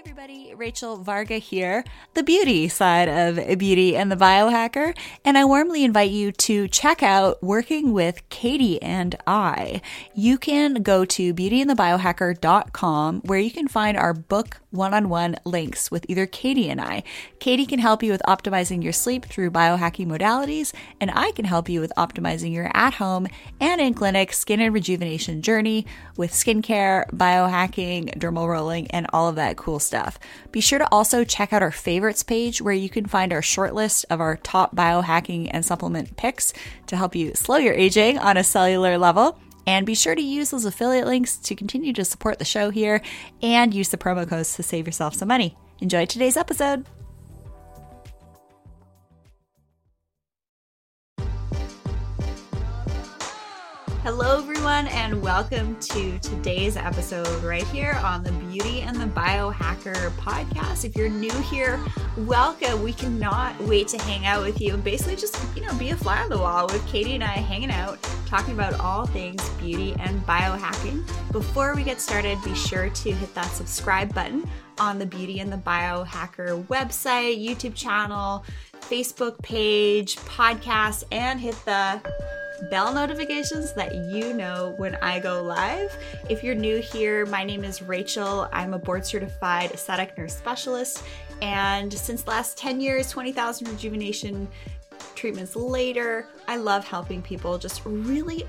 [0.00, 5.84] everybody, Rachel Varga here, the beauty side of Beauty and the Biohacker, and I warmly
[5.84, 9.82] invite you to check out Working with Katie and I.
[10.14, 16.24] You can go to beautyandthebiohacker.com where you can find our book one-on-one links with either
[16.24, 17.02] Katie and I.
[17.38, 21.68] Katie can help you with optimizing your sleep through biohacking modalities, and I can help
[21.68, 23.26] you with optimizing your at-home
[23.60, 25.84] and in-clinic skin and rejuvenation journey
[26.16, 29.89] with skincare, biohacking, dermal rolling, and all of that cool stuff.
[30.52, 33.74] Be sure to also check out our favorites page where you can find our short
[33.74, 36.52] list of our top biohacking and supplement picks
[36.86, 39.38] to help you slow your aging on a cellular level.
[39.66, 43.02] And be sure to use those affiliate links to continue to support the show here
[43.42, 45.56] and use the promo codes to save yourself some money.
[45.80, 46.86] Enjoy today's episode.
[54.02, 60.08] Hello, everyone, and welcome to today's episode right here on the Beauty and the Biohacker
[60.12, 60.86] podcast.
[60.86, 61.78] If you're new here,
[62.16, 62.82] welcome.
[62.82, 65.96] We cannot wait to hang out with you and basically just, you know, be a
[65.96, 69.94] fly on the wall with Katie and I hanging out, talking about all things beauty
[70.00, 71.06] and biohacking.
[71.30, 75.52] Before we get started, be sure to hit that subscribe button on the Beauty and
[75.52, 78.46] the Biohacker website, YouTube channel,
[78.80, 82.00] Facebook page, podcast, and hit the
[82.68, 85.96] bell notifications that you know when I go live.
[86.28, 88.48] If you're new here, my name is Rachel.
[88.52, 91.02] I'm a board certified aesthetic nurse specialist.
[91.42, 94.48] And since last 10 years, 20,000 rejuvenation
[95.14, 98.46] treatments later, I love helping people just really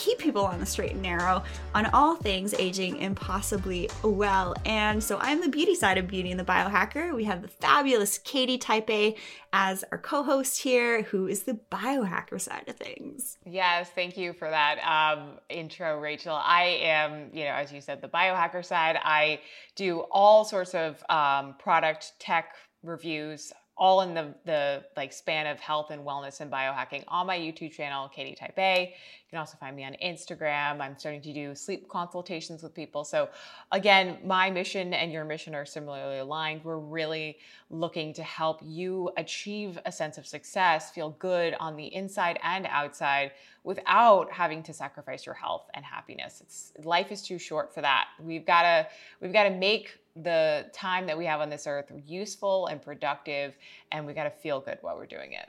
[0.00, 4.54] keep people on the straight and narrow on all things aging impossibly well.
[4.64, 7.14] And so I'm the beauty side of Beauty and the Biohacker.
[7.14, 9.14] We have the fabulous Katie Type A
[9.52, 13.36] as our co host here, who is the biohacker side of things.
[13.44, 16.34] Yes, thank you for that um, intro, Rachel.
[16.34, 18.98] I am, you know, as you said, the biohacker side.
[19.02, 19.40] I
[19.76, 25.58] do all sorts of um, product tech reviews all in the the like span of
[25.58, 28.94] health and wellness and biohacking on my YouTube channel, Katie Type A.
[29.30, 30.80] You can also find me on Instagram.
[30.80, 33.04] I'm starting to do sleep consultations with people.
[33.04, 33.28] So
[33.70, 36.64] again, my mission and your mission are similarly aligned.
[36.64, 37.38] We're really
[37.70, 42.66] looking to help you achieve a sense of success, feel good on the inside and
[42.66, 43.30] outside
[43.62, 46.40] without having to sacrifice your health and happiness.
[46.40, 48.08] It's life is too short for that.
[48.20, 48.88] We've got to
[49.20, 53.54] we've got to make the time that we have on this earth useful and productive,
[53.92, 55.48] and we got to feel good while we're doing it.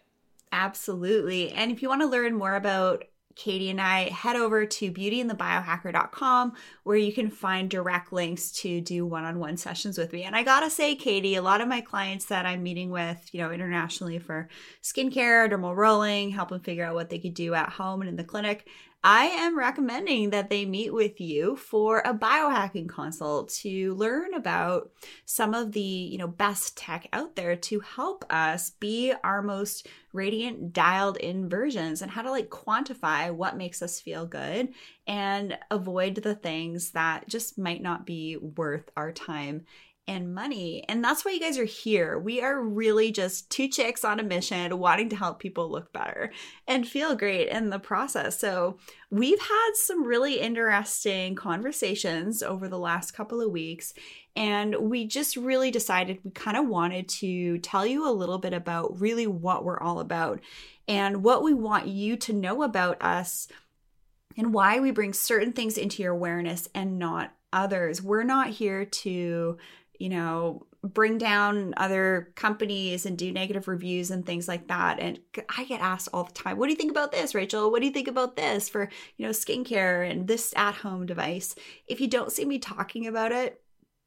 [0.51, 1.51] Absolutely.
[1.53, 3.05] And if you want to learn more about
[3.35, 6.53] Katie and I, head over to beautyandthebiohacker.com
[6.83, 10.23] where you can find direct links to do one on one sessions with me.
[10.23, 13.41] And I gotta say, Katie, a lot of my clients that I'm meeting with, you
[13.41, 14.49] know, internationally for
[14.81, 18.15] skincare, dermal rolling, help them figure out what they could do at home and in
[18.15, 18.67] the clinic,
[19.03, 24.91] I am recommending that they meet with you for a biohacking consult to learn about
[25.25, 29.87] some of the, you know, best tech out there to help us be our most
[30.13, 34.69] radiant dialed in versions and how to like quantify what makes us feel good
[35.07, 39.65] and avoid the things that just might not be worth our time
[40.07, 40.83] and money.
[40.89, 42.17] And that's why you guys are here.
[42.17, 46.31] We are really just two chicks on a mission wanting to help people look better
[46.67, 48.39] and feel great in the process.
[48.39, 48.77] So,
[49.09, 53.93] we've had some really interesting conversations over the last couple of weeks.
[54.35, 58.53] And we just really decided we kind of wanted to tell you a little bit
[58.53, 60.39] about really what we're all about
[60.87, 63.47] and what we want you to know about us
[64.37, 68.01] and why we bring certain things into your awareness and not others.
[68.01, 69.57] We're not here to
[70.01, 74.99] you know, bring down other companies and do negative reviews and things like that.
[74.99, 75.19] And
[75.55, 77.69] I get asked all the time, what do you think about this, Rachel?
[77.69, 81.53] What do you think about this for, you know, skincare and this at home device?
[81.87, 83.61] If you don't see me talking about it,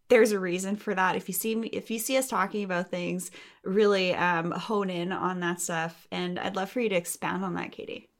[0.09, 1.15] there's a reason for that.
[1.15, 3.31] If you see me, if you see us talking about things,
[3.63, 6.09] really um, hone in on that stuff.
[6.11, 8.11] And I'd love for you to expand on that, Katie.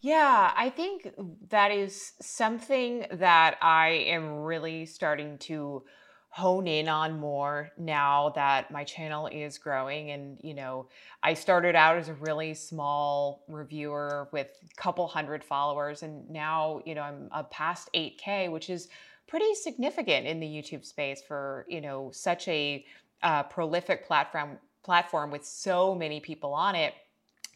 [0.00, 1.08] Yeah, I think
[1.48, 5.82] that is something that I am really starting to
[6.30, 10.86] hone in on more now that my channel is growing and you know
[11.22, 16.80] i started out as a really small reviewer with a couple hundred followers and now
[16.84, 18.88] you know i'm past 8k which is
[19.26, 22.84] pretty significant in the youtube space for you know such a
[23.22, 24.58] uh, prolific platform
[24.88, 26.94] platform with so many people on it.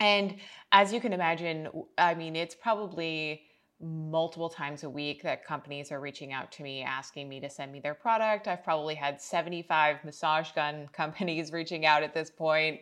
[0.01, 0.37] And
[0.71, 3.43] as you can imagine i mean it's probably
[3.83, 7.73] multiple times a week that companies are reaching out to me asking me to send
[7.73, 8.47] me their product.
[8.47, 12.81] I've probably had 75 massage gun companies reaching out at this point.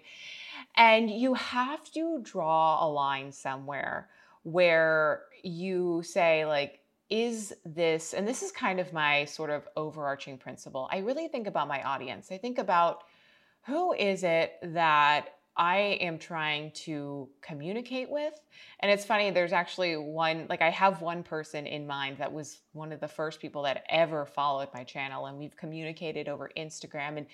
[0.76, 4.08] And you have to draw a line somewhere
[4.42, 10.38] where you say, like, is this, and this is kind of my sort of overarching
[10.38, 10.88] principle.
[10.92, 12.30] I really think about my audience.
[12.30, 13.02] I think about
[13.66, 18.34] who is it that I am trying to communicate with.
[18.80, 22.60] And it's funny, there's actually one, like I have one person in mind that was
[22.72, 27.18] one of the first people that ever followed my channel, and we've communicated over Instagram.
[27.18, 27.26] And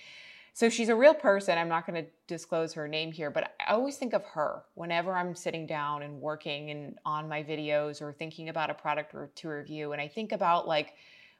[0.54, 1.58] so she's a real person.
[1.58, 5.12] I'm not going to disclose her name here, but I always think of her whenever
[5.12, 9.30] I'm sitting down and working and on my videos or thinking about a product or
[9.34, 9.92] to review.
[9.92, 10.94] And I think about like,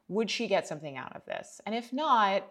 [0.09, 1.63] would she get something out of this?
[1.65, 2.47] And if not,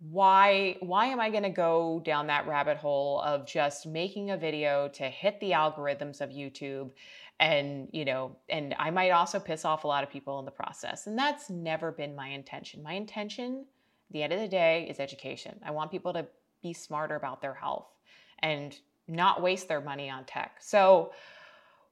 [0.00, 4.36] why why am i going to go down that rabbit hole of just making a
[4.36, 6.90] video to hit the algorithms of youtube?
[7.40, 10.50] And you know and i might also piss off a lot of people in the
[10.50, 12.82] process and that's never been my intention.
[12.82, 13.64] My intention
[14.10, 15.60] the end of the day is education.
[15.64, 16.26] I want people to
[16.62, 17.88] be smarter about their health
[18.38, 20.56] and not waste their money on tech.
[20.60, 21.12] So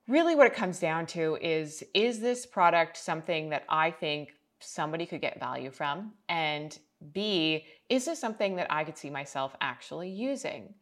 [0.09, 4.31] really what it comes down to is is this product something that i think
[4.61, 6.13] somebody could get value from?
[6.29, 6.77] And
[7.13, 10.75] B, is this something that I could see myself actually using?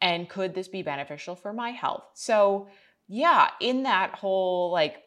[0.00, 2.04] And could this be beneficial for my health?
[2.14, 2.68] So,
[3.08, 5.02] yeah, in that whole like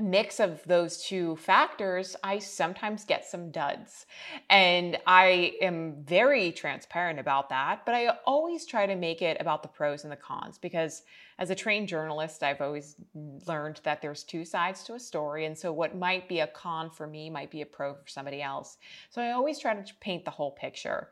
[0.00, 4.06] mix of those two factors, I sometimes get some duds.
[4.48, 9.62] And I am very transparent about that, but I always try to make it about
[9.62, 11.02] the pros and the cons because
[11.38, 12.96] as a trained journalist, I've always
[13.46, 15.46] learned that there's two sides to a story.
[15.46, 18.42] And so what might be a con for me might be a pro for somebody
[18.42, 18.76] else.
[19.08, 21.08] So I always try to paint the whole picture.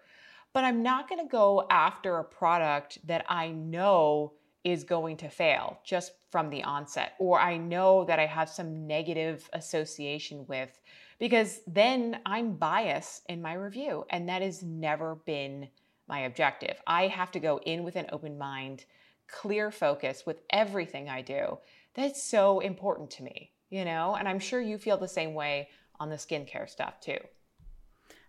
[0.52, 4.32] But I'm not going to go after a product that I know
[4.70, 8.86] is going to fail just from the onset, or I know that I have some
[8.86, 10.80] negative association with,
[11.18, 14.04] because then I'm biased in my review.
[14.10, 15.68] And that has never been
[16.06, 16.80] my objective.
[16.86, 18.84] I have to go in with an open mind,
[19.26, 21.58] clear focus with everything I do.
[21.94, 24.14] That's so important to me, you know?
[24.14, 25.68] And I'm sure you feel the same way
[26.00, 27.18] on the skincare stuff too.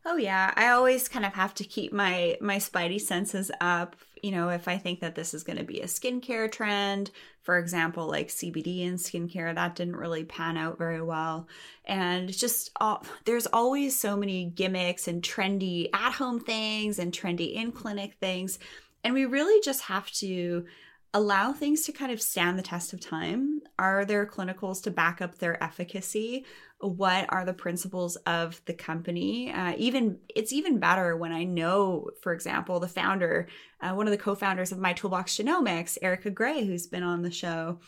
[0.06, 3.98] Oh yeah, I always kind of have to keep my my spidey senses up.
[4.24, 7.12] You know, if I think that this is going to be a skincare trend,
[7.42, 11.48] for example, like CBD in skincare, that didn't really pan out very well.
[11.86, 17.54] And just all, there's always so many gimmicks and trendy at home things and trendy
[17.54, 18.58] in clinic things,
[19.04, 20.66] and we really just have to
[21.14, 23.62] allow things to kind of stand the test of time.
[23.80, 26.46] Are there clinicals to back up their efficacy?
[26.82, 29.52] What are the principles of the company?
[29.52, 33.48] Uh, even it's even better when i know for example the founder
[33.82, 37.32] uh, one of the co-founders of my toolbox genomics erica gray who's been on the
[37.32, 37.80] show.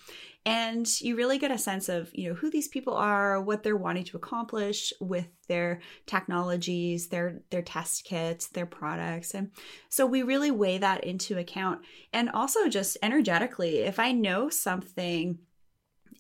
[0.43, 3.77] And you really get a sense of you know who these people are what they're
[3.77, 9.33] wanting to accomplish with their technologies their their test kits their products.
[9.35, 9.51] And
[9.89, 11.81] so we really weigh that into account.
[12.11, 15.38] And also just energetically if i know something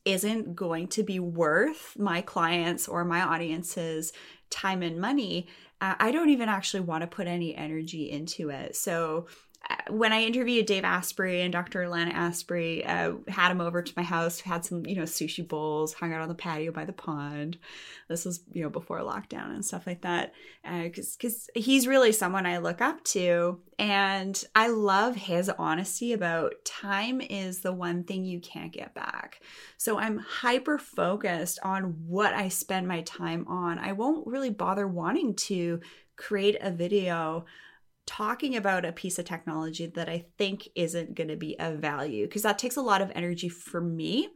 [0.05, 4.13] isn't going to be worth my clients or my audience's
[4.49, 5.47] time and money,
[5.79, 8.75] I don't even actually want to put any energy into it.
[8.75, 9.27] So
[9.89, 11.87] when I interviewed Dave Asprey and Dr.
[11.87, 15.93] Lana Asprey, uh, had him over to my house, had some, you know, sushi bowls,
[15.93, 17.57] hung out on the patio by the pond.
[18.07, 20.33] This was, you know, before lockdown and stuff like that.
[20.63, 23.59] Because uh, because he's really someone I look up to.
[23.77, 29.41] And I love his honesty about time is the one thing you can't get back.
[29.77, 33.79] So I'm hyper focused on what I spend my time on.
[33.79, 35.81] I won't really bother wanting to
[36.15, 37.45] create a video
[38.05, 42.25] talking about a piece of technology that I think isn't going to be of value
[42.25, 44.29] because that takes a lot of energy for me.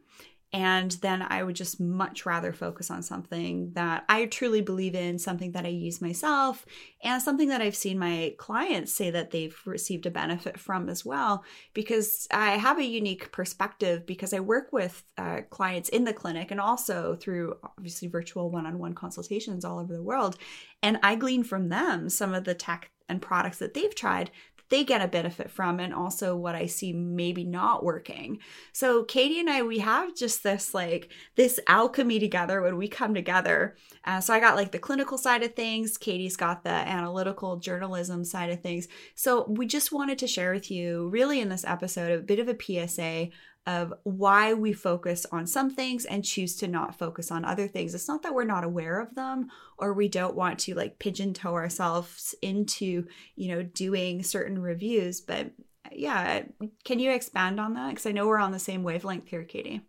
[0.52, 5.18] And then I would just much rather focus on something that I truly believe in,
[5.18, 6.64] something that I use myself,
[7.02, 11.04] and something that I've seen my clients say that they've received a benefit from as
[11.04, 11.44] well.
[11.74, 16.52] Because I have a unique perspective because I work with uh, clients in the clinic
[16.52, 20.38] and also through obviously virtual one on one consultations all over the world.
[20.80, 24.70] And I glean from them some of the tech and products that they've tried that
[24.70, 28.38] they get a benefit from and also what I see maybe not working.
[28.72, 33.14] So Katie and I we have just this like this alchemy together when we come
[33.14, 33.76] together.
[34.04, 38.24] Uh, so I got like the clinical side of things, Katie's got the analytical journalism
[38.24, 38.88] side of things.
[39.14, 42.48] So we just wanted to share with you really in this episode a bit of
[42.48, 43.28] a PSA
[43.66, 47.94] of why we focus on some things and choose to not focus on other things.
[47.94, 51.34] It's not that we're not aware of them or we don't want to like pigeon
[51.34, 55.50] toe ourselves into, you know, doing certain reviews, but
[55.92, 56.42] yeah,
[56.84, 57.90] can you expand on that?
[57.90, 59.82] Because I know we're on the same wavelength here, Katie.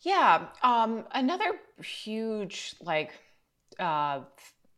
[0.00, 0.48] Yeah.
[0.62, 3.12] Um, another huge like
[3.78, 4.20] uh,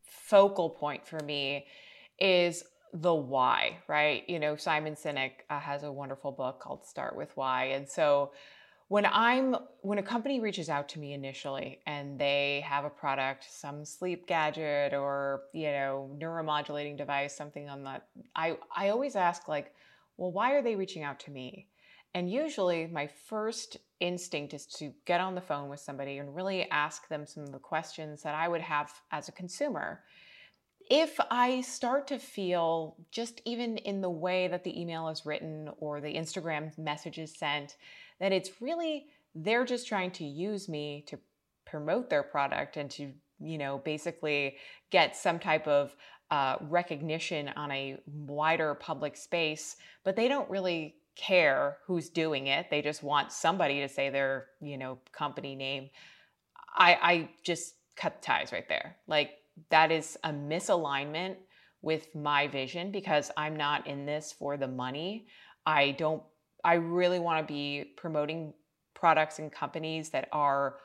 [0.04, 1.66] focal point for me
[2.18, 4.28] is the why, right?
[4.28, 7.66] You know, Simon Sinek uh, has a wonderful book called Start with Why.
[7.66, 8.32] And so
[8.88, 13.46] when I'm when a company reaches out to me initially and they have a product,
[13.48, 19.46] some sleep gadget or you know neuromodulating device, something on that, I I always ask
[19.46, 19.72] like,
[20.16, 21.68] well, why are they reaching out to me?
[22.14, 26.68] And usually my first instinct is to get on the phone with somebody and really
[26.70, 30.02] ask them some of the questions that I would have as a consumer.
[30.90, 35.70] If I start to feel just even in the way that the email is written
[35.78, 37.76] or the Instagram message is sent,
[38.18, 39.06] that it's really
[39.36, 41.16] they're just trying to use me to
[41.64, 44.56] promote their product and to, you know, basically
[44.90, 45.94] get some type of
[46.32, 52.66] uh, recognition on a wider public space, but they don't really care who's doing it.
[52.68, 55.90] They just want somebody to say their, you know, company name.
[56.74, 58.96] I, I just cut ties right there.
[59.06, 59.39] Like
[59.70, 61.36] that is a misalignment
[61.82, 65.26] with my vision because I'm not in this for the money.
[65.66, 66.22] I don't
[66.64, 68.52] I really want to be promoting
[68.94, 70.76] products and companies that are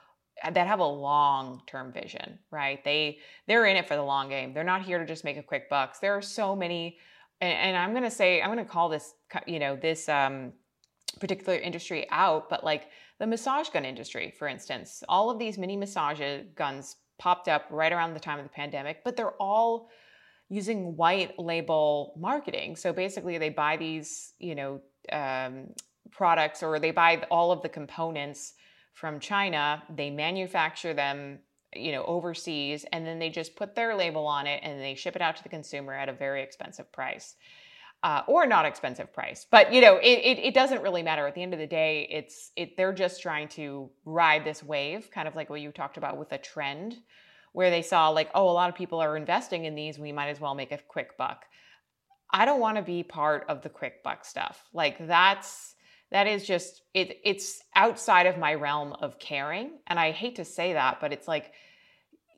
[0.43, 2.83] that have a long-term vision, right?
[2.83, 4.53] They they're in it for the long game.
[4.53, 5.99] They're not here to just make a quick bucks.
[5.99, 6.97] There are so many
[7.41, 9.13] and, and I'm going to say I'm going to call this
[9.47, 10.53] you know this um
[11.19, 12.89] particular industry out, but like
[13.19, 16.21] the massage gun industry, for instance, all of these mini massage
[16.55, 19.89] guns popped up right around the time of the pandemic, but they're all
[20.49, 22.75] using white label marketing.
[22.75, 24.81] So basically, they buy these, you know,
[25.11, 25.67] um,
[26.11, 28.53] products or they buy all of the components
[28.93, 29.83] from China.
[29.93, 31.39] They manufacture them,
[31.73, 35.15] you know, overseas, and then they just put their label on it and they ship
[35.15, 37.35] it out to the consumer at a very expensive price.
[38.03, 41.25] Uh, or not expensive price, but you know it, it, it, doesn't really matter.
[41.25, 45.09] At the end of the day, it's it they're just trying to ride this wave,
[45.09, 46.97] kind of like what you talked about with a trend,
[47.53, 50.29] where they saw like, oh, a lot of people are investing in these, we might
[50.29, 51.45] as well make a quick buck.
[52.31, 54.63] I don't want to be part of the quick buck stuff.
[54.71, 55.75] Like that's
[56.11, 60.45] that is just it it's outside of my realm of caring and I hate to
[60.45, 61.51] say that but it's like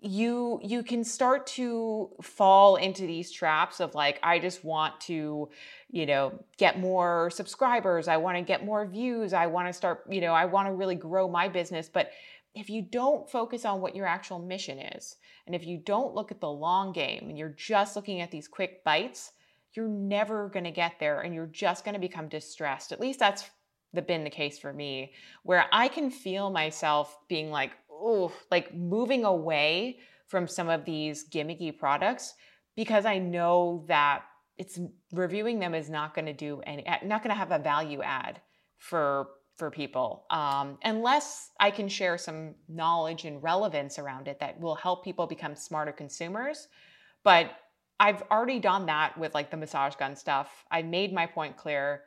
[0.01, 5.49] you you can start to fall into these traps of like I just want to
[5.89, 10.03] you know get more subscribers, I want to get more views, I want to start,
[10.09, 11.89] you know, I want to really grow my business.
[11.89, 12.11] But
[12.53, 16.31] if you don't focus on what your actual mission is and if you don't look
[16.31, 19.31] at the long game and you're just looking at these quick bites,
[19.73, 22.91] you're never going to get there and you're just going to become distressed.
[22.91, 23.49] At least that's
[23.93, 25.13] the, been the case for me,
[25.43, 31.29] where I can feel myself being like, oh, like moving away from some of these
[31.29, 32.33] gimmicky products
[32.75, 34.23] because I know that
[34.57, 34.79] it's
[35.11, 38.41] reviewing them is not going to do any, not going to have a value add
[38.77, 44.59] for for people um, unless i can share some knowledge and relevance around it that
[44.59, 46.67] will help people become smarter consumers
[47.23, 47.51] but
[47.99, 50.65] I've already done that with like the massage gun stuff.
[50.69, 52.03] I made my point clear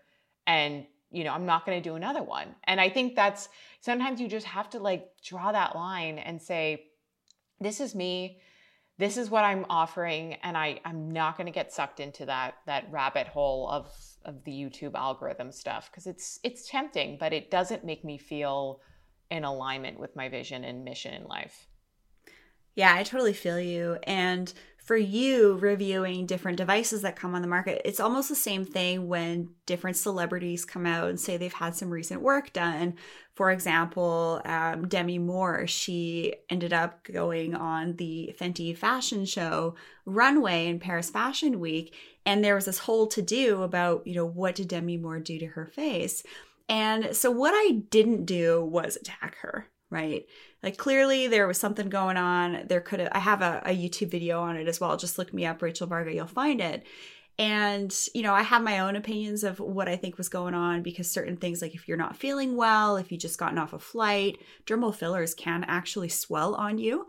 [0.47, 2.55] and you know, I'm not going to do another one.
[2.64, 3.49] And I think that's
[3.81, 6.87] sometimes you just have to like draw that line and say
[7.61, 8.40] this is me.
[8.99, 12.55] This is what I'm offering and I I'm not going to get sucked into that
[12.67, 13.90] that rabbit hole of
[14.25, 18.81] of the YouTube algorithm stuff because it's it's tempting, but it doesn't make me feel
[19.31, 21.67] in alignment with my vision and mission in life.
[22.75, 23.99] Yeah, I totally feel you.
[24.05, 24.52] And
[24.91, 29.07] for you reviewing different devices that come on the market, it's almost the same thing
[29.07, 32.95] when different celebrities come out and say they've had some recent work done.
[33.37, 40.67] For example, um, Demi Moore, she ended up going on the Fendi fashion show runway
[40.67, 41.95] in Paris Fashion Week.
[42.27, 45.39] And there was this whole to do about, you know, what did Demi Moore do
[45.39, 46.25] to her face?
[46.69, 50.27] And so what I didn't do was attack her, right?
[50.62, 52.67] Like clearly there was something going on.
[52.67, 54.97] There could have I have a, a YouTube video on it as well.
[54.97, 56.85] Just look me up, Rachel Varga, you'll find it.
[57.38, 60.83] And, you know, I have my own opinions of what I think was going on
[60.83, 63.79] because certain things, like if you're not feeling well, if you just gotten off a
[63.79, 64.37] flight,
[64.67, 67.07] dermal fillers can actually swell on you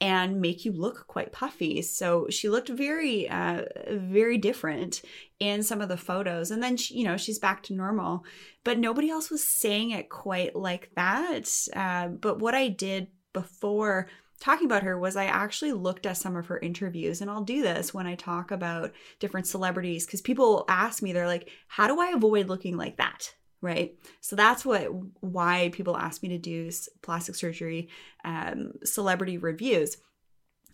[0.00, 1.82] and make you look quite puffy.
[1.82, 5.02] So she looked very, uh, very different
[5.40, 6.50] in some of the photos.
[6.50, 8.24] And then, she, you know, she's back to normal,
[8.64, 11.50] but nobody else was saying it quite like that.
[11.74, 14.08] Uh, but what I did before
[14.40, 17.62] talking about her was I actually looked at some of her interviews and I'll do
[17.62, 22.00] this when I talk about different celebrities because people ask me they're like how do
[22.00, 24.88] I avoid looking like that right so that's what
[25.20, 26.70] why people ask me to do
[27.02, 27.88] plastic surgery
[28.24, 29.96] um, celebrity reviews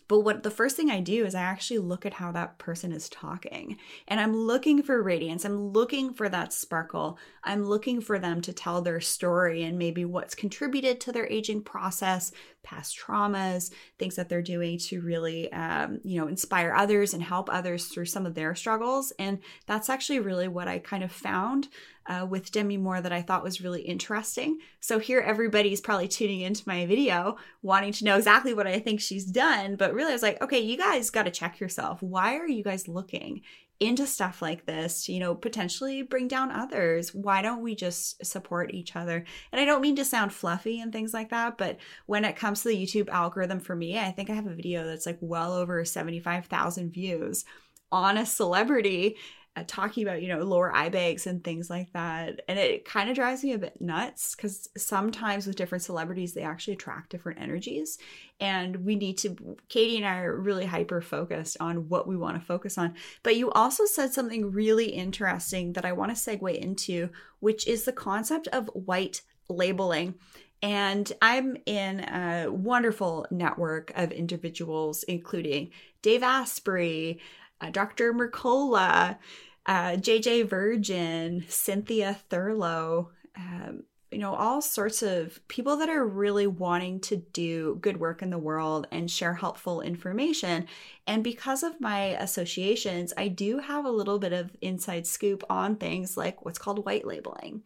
[0.06, 2.92] but what the first thing I do is I actually look at how that person
[2.92, 3.78] is talking.
[4.06, 5.44] And I'm looking for radiance.
[5.44, 7.18] I'm looking for that sparkle.
[7.42, 11.62] I'm looking for them to tell their story and maybe what's contributed to their aging
[11.62, 12.32] process,
[12.64, 17.48] past traumas, things that they're doing to really, um, you know, inspire others and help
[17.52, 19.12] others through some of their struggles.
[19.18, 21.68] And that's actually really what I kind of found
[22.06, 24.58] uh, with Demi Moore that I thought was really interesting.
[24.80, 29.00] So here, everybody's probably tuning into my video wanting to know exactly what I think
[29.00, 29.76] she's done.
[29.76, 32.02] But really, I was like, okay, you guys got to check yourself.
[32.02, 33.42] Why are you guys looking?
[33.86, 37.14] Into stuff like this to, you know, potentially bring down others.
[37.14, 39.24] Why don't we just support each other?
[39.52, 42.62] And I don't mean to sound fluffy and things like that, but when it comes
[42.62, 45.52] to the YouTube algorithm for me, I think I have a video that's like well
[45.52, 47.44] over 75,000 views
[47.92, 49.16] on a celebrity
[49.62, 52.40] talking about you know lower eye bags and things like that.
[52.48, 56.42] And it kind of drives me a bit nuts because sometimes with different celebrities they
[56.42, 57.98] actually attract different energies.
[58.40, 62.40] And we need to katie and i are really hyper focused on what we want
[62.40, 62.94] to focus on.
[63.22, 67.84] But you also said something really interesting that i want to segue into which is
[67.84, 70.14] the concept of white labeling.
[70.62, 75.70] And I'm in a wonderful network of individuals, including
[76.00, 77.20] Dave Asprey,
[77.60, 78.14] uh, Dr.
[78.14, 79.18] Mercola,
[79.66, 86.46] uh, JJ Virgin, Cynthia Thurlow, um, you know, all sorts of people that are really
[86.46, 90.68] wanting to do good work in the world and share helpful information.
[91.06, 95.76] And because of my associations, I do have a little bit of inside scoop on
[95.76, 97.62] things like what's called white labeling.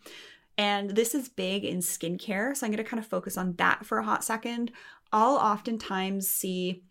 [0.56, 2.56] And this is big in skincare.
[2.56, 4.72] So I'm going to kind of focus on that for a hot second.
[5.12, 6.82] I'll oftentimes see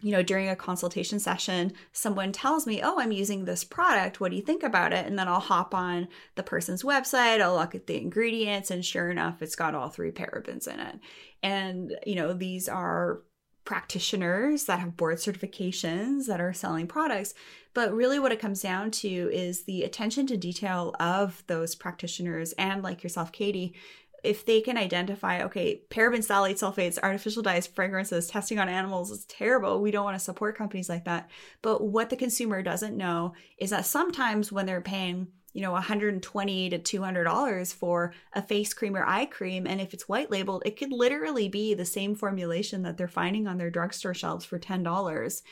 [0.00, 4.20] you know, during a consultation session, someone tells me, Oh, I'm using this product.
[4.20, 5.06] What do you think about it?
[5.06, 9.10] And then I'll hop on the person's website, I'll look at the ingredients, and sure
[9.10, 11.00] enough, it's got all three parabens in it.
[11.42, 13.22] And, you know, these are
[13.64, 17.34] practitioners that have board certifications that are selling products.
[17.72, 22.52] But really, what it comes down to is the attention to detail of those practitioners
[22.54, 23.74] and, like yourself, Katie,
[24.22, 29.24] if they can identify, okay, paraben phthalate sulfates, artificial dyes, fragrances, testing on animals is
[29.26, 29.80] terrible.
[29.80, 31.30] We don't want to support companies like that.
[31.62, 36.70] But what the consumer doesn't know is that sometimes when they're paying, you know, 120
[36.70, 40.62] to 200 dollars for a face cream or eye cream, and if it's white labeled,
[40.66, 44.58] it could literally be the same formulation that they're finding on their drugstore shelves for
[44.58, 45.42] 10 dollars.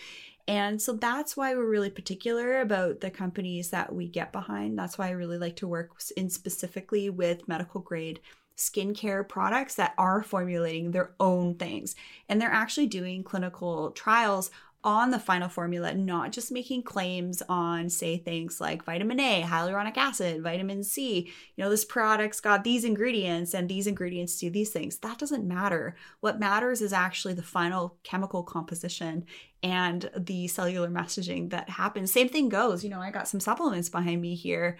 [0.48, 4.78] And so that's why we're really particular about the companies that we get behind.
[4.78, 8.20] That's why I really like to work in specifically with medical grade
[8.58, 11.94] skincare products that are formulating their own things.
[12.28, 14.50] And they're actually doing clinical trials
[14.84, 19.96] on the final formula, not just making claims on, say, things like vitamin A, hyaluronic
[19.96, 21.32] acid, vitamin C.
[21.56, 24.98] You know, this product's got these ingredients and these ingredients do these things.
[24.98, 25.96] That doesn't matter.
[26.20, 29.26] What matters is actually the final chemical composition
[29.64, 32.12] and the cellular messaging that happens.
[32.12, 32.84] Same thing goes.
[32.84, 34.78] You know, I got some supplements behind me here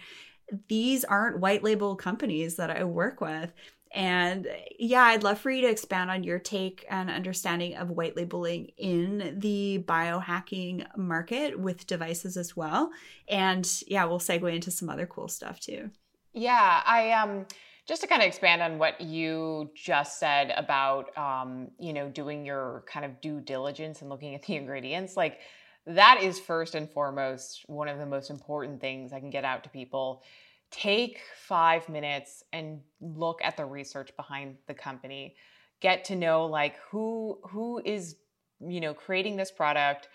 [0.68, 3.52] these aren't white label companies that I work with.
[3.92, 4.46] And
[4.78, 8.72] yeah, I'd love for you to expand on your take and understanding of white labeling
[8.76, 12.90] in the biohacking market with devices as well.
[13.28, 15.90] And yeah, we'll segue into some other cool stuff too.
[16.34, 17.46] Yeah, I um
[17.88, 22.44] just to kind of expand on what you just said about um, you know, doing
[22.44, 25.38] your kind of due diligence and looking at the ingredients, like
[25.88, 29.64] that is first and foremost one of the most important things I can get out
[29.64, 30.22] to people.
[30.70, 35.35] Take five minutes and look at the research behind the company.
[35.81, 38.16] Get to know like who who is
[38.61, 40.09] you know creating this product.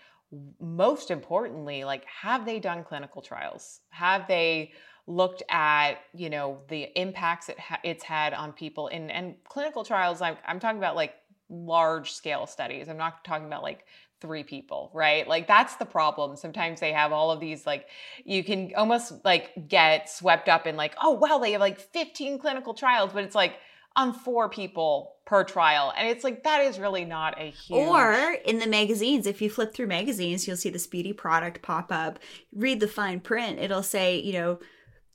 [0.60, 3.80] Most importantly, like have they done clinical trials?
[3.90, 4.72] Have they
[5.06, 9.84] looked at you know the impacts it ha- it's had on people in and clinical
[9.84, 10.20] trials?
[10.20, 11.14] I'm I'm talking about like
[11.48, 12.88] large scale studies.
[12.88, 13.86] I'm not talking about like
[14.24, 15.28] three people, right?
[15.28, 16.34] Like that's the problem.
[16.34, 17.88] Sometimes they have all of these like
[18.24, 22.38] you can almost like get swept up in like, oh wow, they have like 15
[22.38, 23.56] clinical trials, but it's like
[23.96, 25.92] on four people per trial.
[25.94, 29.50] And it's like that is really not a huge Or in the magazines, if you
[29.50, 32.18] flip through magazines, you'll see this beauty product pop up.
[32.54, 33.58] Read the fine print.
[33.58, 34.58] It'll say, you know,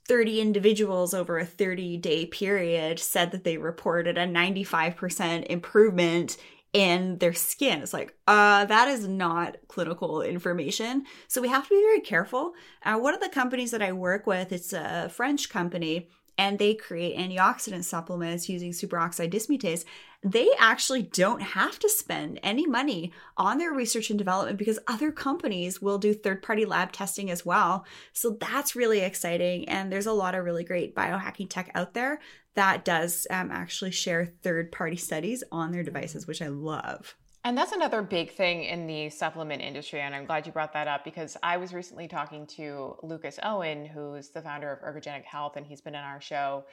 [0.06, 6.36] 30 individuals over a 30 day period said that they reported a 95% improvement
[6.72, 7.82] in their skin.
[7.82, 11.04] It's like, uh, that is not clinical information.
[11.26, 12.52] So we have to be very careful.
[12.84, 16.74] Uh, one of the companies that I work with, it's a French company, and they
[16.74, 19.84] create antioxidant supplements using superoxide dismutase.
[20.22, 25.12] They actually don't have to spend any money on their research and development because other
[25.12, 27.84] companies will do third party lab testing as well.
[28.12, 29.68] So that's really exciting.
[29.68, 32.20] And there's a lot of really great biohacking tech out there
[32.54, 37.14] that does um, actually share third party studies on their devices, which I love.
[37.42, 40.00] And that's another big thing in the supplement industry.
[40.00, 43.88] And I'm glad you brought that up because I was recently talking to Lucas Aoun,
[43.88, 46.64] who's the founder of Ergogenic Health, and he's been in our show.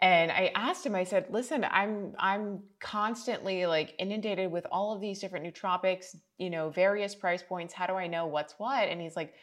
[0.00, 5.00] and I asked him, I said, listen, I'm I'm constantly like inundated with all of
[5.00, 7.74] these different nootropics, you know, various price points.
[7.74, 8.88] How do I know what's what?
[8.88, 9.34] And he's like,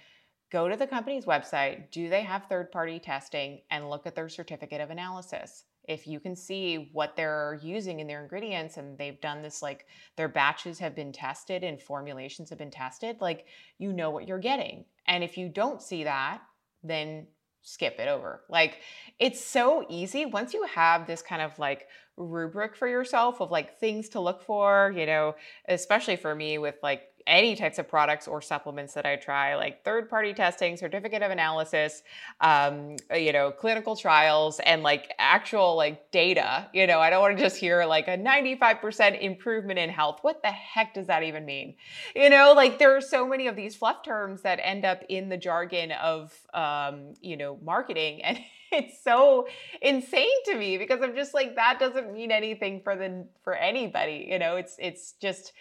[0.52, 1.92] go to the company's website.
[1.92, 5.66] Do they have third-party testing and look at their certificate of analysis?
[5.88, 9.86] If you can see what they're using in their ingredients and they've done this like
[10.18, 13.46] their batches have been tested and formulations have been tested, like
[13.78, 14.86] you know what you're getting.
[15.08, 16.42] And if you don't see that,
[16.84, 17.28] then
[17.62, 18.42] skip it over.
[18.50, 18.80] Like
[19.20, 23.80] it's so easy once you have this kind of like rubric for yourself of like
[23.80, 25.36] things to look for, you know,
[25.68, 29.84] especially for me with like any types of products or supplements that I try, like
[29.84, 32.04] third party testing, certificate of analysis,
[32.42, 36.70] um, you know, clinical trials, and like actual like data.
[36.74, 40.20] You know, I don't want to just hear like a 95% improvement in health.
[40.22, 41.76] What the heck does that even mean?
[42.16, 45.30] You know, like there are so many of these fluff terms that end up in
[45.30, 48.22] the jargon of, um, you know, marketing.
[48.72, 49.48] And it's so
[49.82, 54.28] insane to me because I'm just like, that doesn't mean anything for the, for anybody.
[54.30, 55.54] You know, it's, it's just,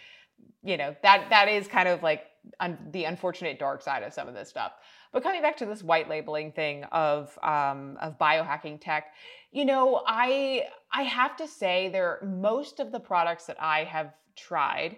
[0.63, 2.25] you know that that is kind of like
[2.59, 4.73] un- the unfortunate dark side of some of this stuff.
[5.11, 9.13] But coming back to this white labeling thing of um, of biohacking tech
[9.51, 14.13] you know i i have to say there most of the products that i have
[14.35, 14.97] tried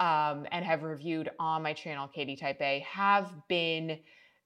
[0.00, 3.98] um, and have reviewed on my channel katie type a have been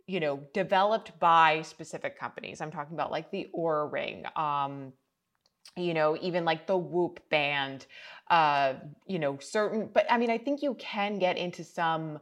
[0.07, 2.61] you know developed by specific companies.
[2.61, 4.93] I'm talking about like the Oura ring um,
[5.77, 7.87] you know even like the whoop band
[8.31, 8.75] uh
[9.07, 12.19] you know certain but i mean i think you can get into some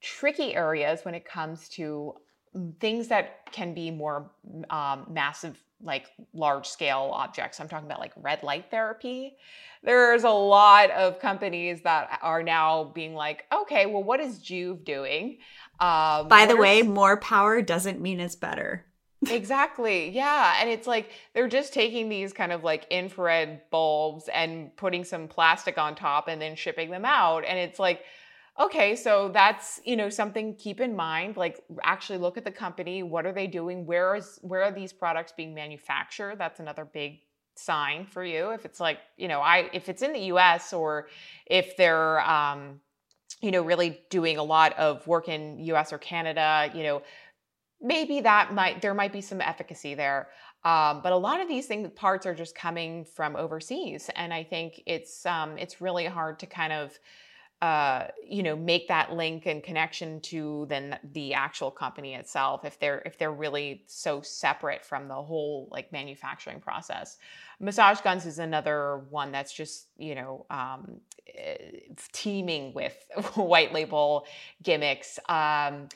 [0.00, 2.14] tricky areas when it comes to
[2.54, 4.30] mm, things that can be more
[4.70, 7.60] um, massive like large scale objects.
[7.60, 9.36] I'm talking about like red light therapy.
[9.84, 14.84] There's a lot of companies that are now being like okay well what is Joovv
[14.84, 15.38] doing?
[15.80, 18.87] Um, by the way more power doesn't mean it's better
[19.32, 20.10] exactly.
[20.10, 20.56] Yeah.
[20.60, 25.28] And it's like they're just taking these kind of like infrared bulbs and putting some
[25.28, 27.44] plastic on top and then shipping them out.
[27.44, 28.02] And it's like,
[28.58, 31.36] okay, so that's, you know, something keep in mind.
[31.36, 33.02] Like actually look at the company.
[33.02, 33.86] What are they doing?
[33.86, 36.36] Where is where are these products being manufactured?
[36.38, 37.20] That's another big
[37.54, 38.50] sign for you.
[38.50, 41.08] If it's like, you know, I if it's in the US or
[41.46, 42.80] if they're um,
[43.40, 47.02] you know, really doing a lot of work in US or Canada, you know,
[47.80, 50.28] maybe that might there might be some efficacy there
[50.64, 54.42] um, but a lot of these things parts are just coming from overseas and i
[54.42, 56.98] think it's um, it's really hard to kind of
[57.60, 62.78] uh, you know make that link and connection to then the actual company itself if
[62.78, 67.16] they're if they're really so separate from the whole like manufacturing process.
[67.58, 71.00] Massage guns is another one that's just you know um,
[71.34, 71.56] eh,
[72.12, 72.96] teeming with
[73.34, 74.24] white label
[74.62, 75.88] gimmicks um,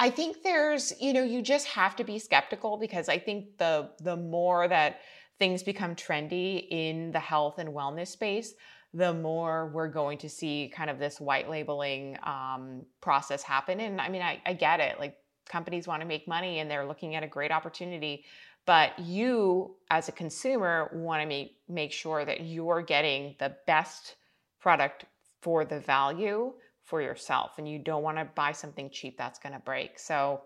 [0.00, 3.90] I think there's, you know, you just have to be skeptical because I think the
[4.00, 5.00] the more that
[5.38, 8.54] things become trendy in the health and wellness space,
[8.94, 13.78] the more we're going to see kind of this white labeling um, process happen.
[13.80, 14.98] And I mean, I, I get it.
[14.98, 15.16] Like
[15.48, 18.24] companies want to make money and they're looking at a great opportunity.
[18.66, 24.16] But you, as a consumer, want to make, make sure that you're getting the best
[24.60, 25.04] product
[25.40, 26.52] for the value
[26.90, 29.98] for yourself and you don't want to buy something cheap that's going to break.
[29.98, 30.42] So,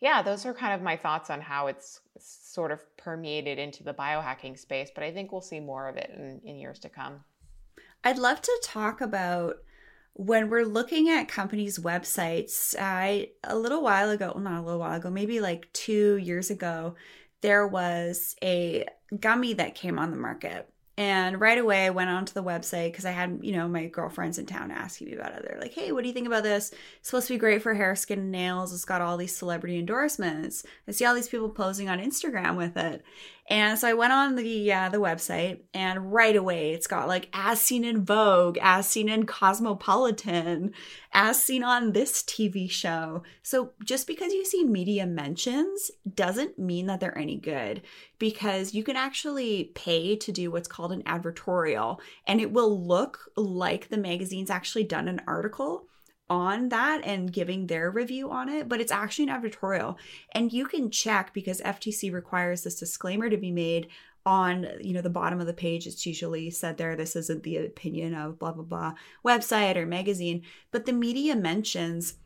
[0.00, 3.92] yeah, those are kind of my thoughts on how it's sort of permeated into the
[3.92, 7.24] biohacking space, but I think we'll see more of it in, in years to come.
[8.04, 9.56] I'd love to talk about
[10.14, 12.76] when we're looking at companies' websites.
[12.78, 16.50] I a little while ago, well, not a little while ago, maybe like two years
[16.50, 16.94] ago,
[17.40, 18.86] there was a
[19.18, 23.04] gummy that came on the market and right away, I went onto the website because
[23.04, 25.44] I had, you know, my girlfriends in town asking me about it.
[25.46, 26.72] They're like, hey, what do you think about this?
[26.98, 28.74] It's supposed to be great for hair, skin, and nails.
[28.74, 30.64] It's got all these celebrity endorsements.
[30.88, 33.04] I see all these people posing on Instagram with it.
[33.50, 37.30] And so I went on the uh, the website, and right away it's got like
[37.32, 40.74] as seen in Vogue, as seen in Cosmopolitan,
[41.14, 43.22] as seen on this TV show.
[43.42, 47.80] So just because you see media mentions doesn't mean that they're any good,
[48.18, 53.30] because you can actually pay to do what's called an advertorial, and it will look
[53.34, 55.86] like the magazine's actually done an article
[56.30, 59.98] on that and giving their review on it, but it's actually an editorial.
[60.32, 63.88] And you can check because FTC requires this disclaimer to be made
[64.28, 65.86] on you know the bottom of the page.
[65.86, 70.42] It's usually said there this isn't the opinion of blah blah blah website or magazine.
[70.70, 72.16] But the media mentions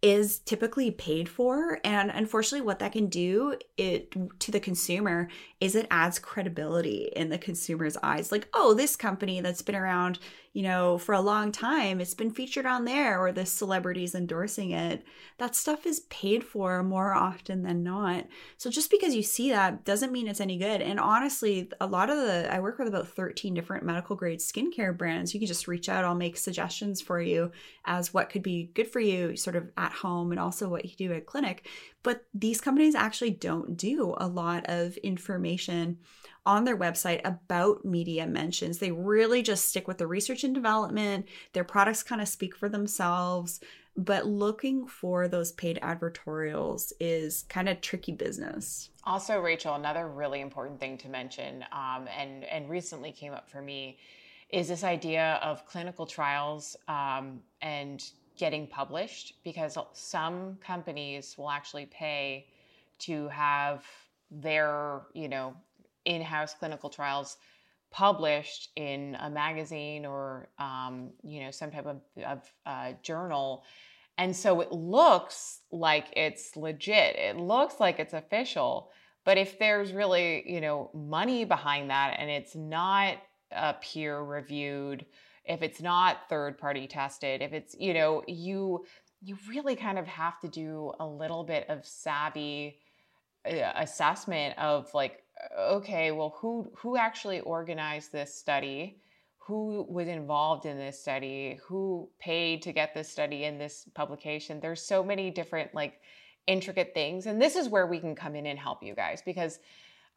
[0.00, 5.28] is typically paid for and unfortunately what that can do it to the consumer
[5.60, 8.32] is it adds credibility in the consumer's eyes.
[8.32, 10.18] Like oh this company that's been around
[10.52, 14.72] you know, for a long time, it's been featured on there or the celebrities endorsing
[14.72, 15.04] it.
[15.38, 18.26] That stuff is paid for more often than not.
[18.56, 20.82] So just because you see that doesn't mean it's any good.
[20.82, 24.96] And honestly, a lot of the, I work with about 13 different medical grade skincare
[24.96, 25.32] brands.
[25.32, 26.04] You can just reach out.
[26.04, 27.52] I'll make suggestions for you
[27.84, 30.96] as what could be good for you sort of at home and also what you
[30.96, 31.68] do at clinic.
[32.02, 35.98] But these companies actually don't do a lot of information
[36.50, 38.78] on their website about media mentions.
[38.78, 41.26] They really just stick with the research and development.
[41.52, 43.60] Their products kind of speak for themselves,
[43.96, 48.90] but looking for those paid advertorials is kind of tricky business.
[49.04, 53.62] Also, Rachel, another really important thing to mention, um, and and recently came up for
[53.62, 53.98] me,
[54.48, 61.86] is this idea of clinical trials um, and getting published because some companies will actually
[61.86, 62.48] pay
[62.98, 63.84] to have
[64.32, 65.54] their you know
[66.10, 67.36] in-house clinical trials
[67.90, 73.64] published in a magazine or um, you know some type of, of uh, journal.
[74.18, 77.16] And so it looks like it's legit.
[77.16, 78.90] It looks like it's official.
[79.24, 83.16] But if there's really you know money behind that and it's not
[83.54, 85.04] uh, peer reviewed
[85.44, 88.84] if it's not third party tested if it's you know you
[89.22, 92.78] you really kind of have to do a little bit of savvy
[93.44, 95.24] uh, assessment of like
[95.58, 99.00] okay, well, who who actually organized this study?
[99.38, 101.58] Who was involved in this study?
[101.66, 104.60] Who paid to get this study in this publication?
[104.60, 106.00] There's so many different like
[106.46, 109.58] intricate things, and this is where we can come in and help you guys because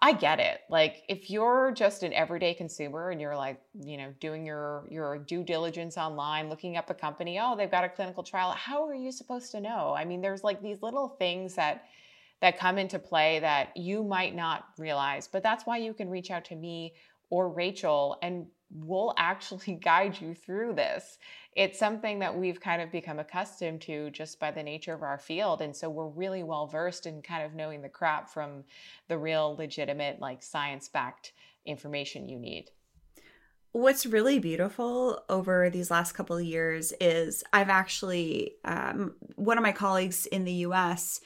[0.03, 0.61] I get it.
[0.69, 5.17] Like if you're just an everyday consumer and you're like, you know, doing your your
[5.17, 8.51] due diligence online, looking up a company, oh, they've got a clinical trial.
[8.51, 9.93] How are you supposed to know?
[9.97, 11.85] I mean, there's like these little things that
[12.43, 15.29] that come into play that you might not realize.
[15.29, 16.93] But that's why you can reach out to me
[17.29, 21.19] or Rachel and we'll actually guide you through this.
[21.55, 25.17] It's something that we've kind of become accustomed to just by the nature of our
[25.17, 25.61] field.
[25.61, 28.65] And so we're really well versed in kind of knowing the crap from
[29.07, 31.31] the real legitimate, like science backed
[31.65, 32.71] information you need.
[33.71, 39.63] What's really beautiful over these last couple of years is I've actually, um, one of
[39.63, 41.21] my colleagues in the US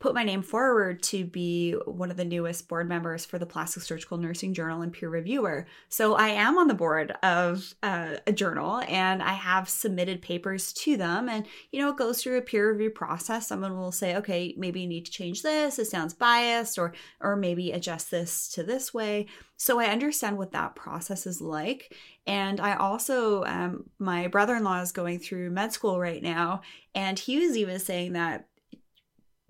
[0.00, 3.82] put my name forward to be one of the newest board members for the Plastic
[3.82, 5.66] Surgical Nursing Journal and peer reviewer.
[5.88, 10.72] So I am on the board of uh, a journal and I have submitted papers
[10.74, 11.28] to them.
[11.28, 13.48] And, you know, it goes through a peer review process.
[13.48, 15.80] Someone will say, okay, maybe you need to change this.
[15.80, 19.26] It sounds biased or, or maybe adjust this to this way.
[19.56, 21.92] So I understand what that process is like.
[22.24, 26.60] And I also, um, my brother in law is going through med school right now.
[26.94, 28.46] And he was even saying that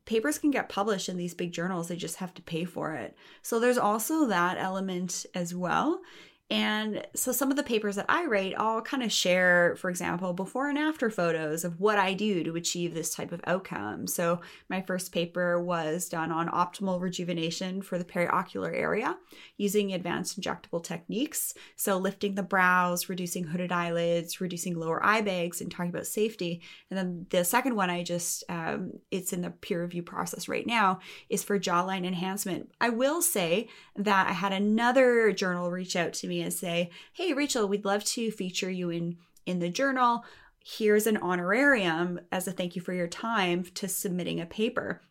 [0.09, 3.14] papers can get published in these big journals, they just have to pay for it.
[3.42, 6.01] So there's also that element as well.
[6.50, 10.32] And so some of the papers that I write, I'll kind of share, for example,
[10.32, 14.06] before and after photos of what I do to achieve this type of outcome.
[14.06, 19.18] So my first paper was done on optimal rejuvenation for the periocular area
[19.58, 21.52] using advanced injectable techniques.
[21.76, 26.62] So lifting the brows, reducing hooded eyelids, reducing lower eye bags, and talking about safety.
[26.88, 30.66] And then the second one I just, um, it's in the peer review process right
[30.66, 32.72] now, is for jawline enhancement.
[32.80, 37.33] I will say that I had another journal reach out to me and say, "Hey,
[37.33, 40.24] Rachel, we'd love to feature you in in the journal.
[40.64, 45.03] Here's an honorarium as a thank you for your time to submitting a paper."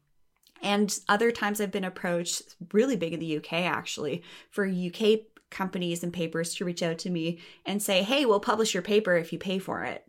[0.61, 6.03] And other times I've been approached, really big in the UK actually, for UK companies
[6.03, 9.31] and papers to reach out to me and say, "Hey, we'll publish your paper if
[9.31, 10.07] you pay for it."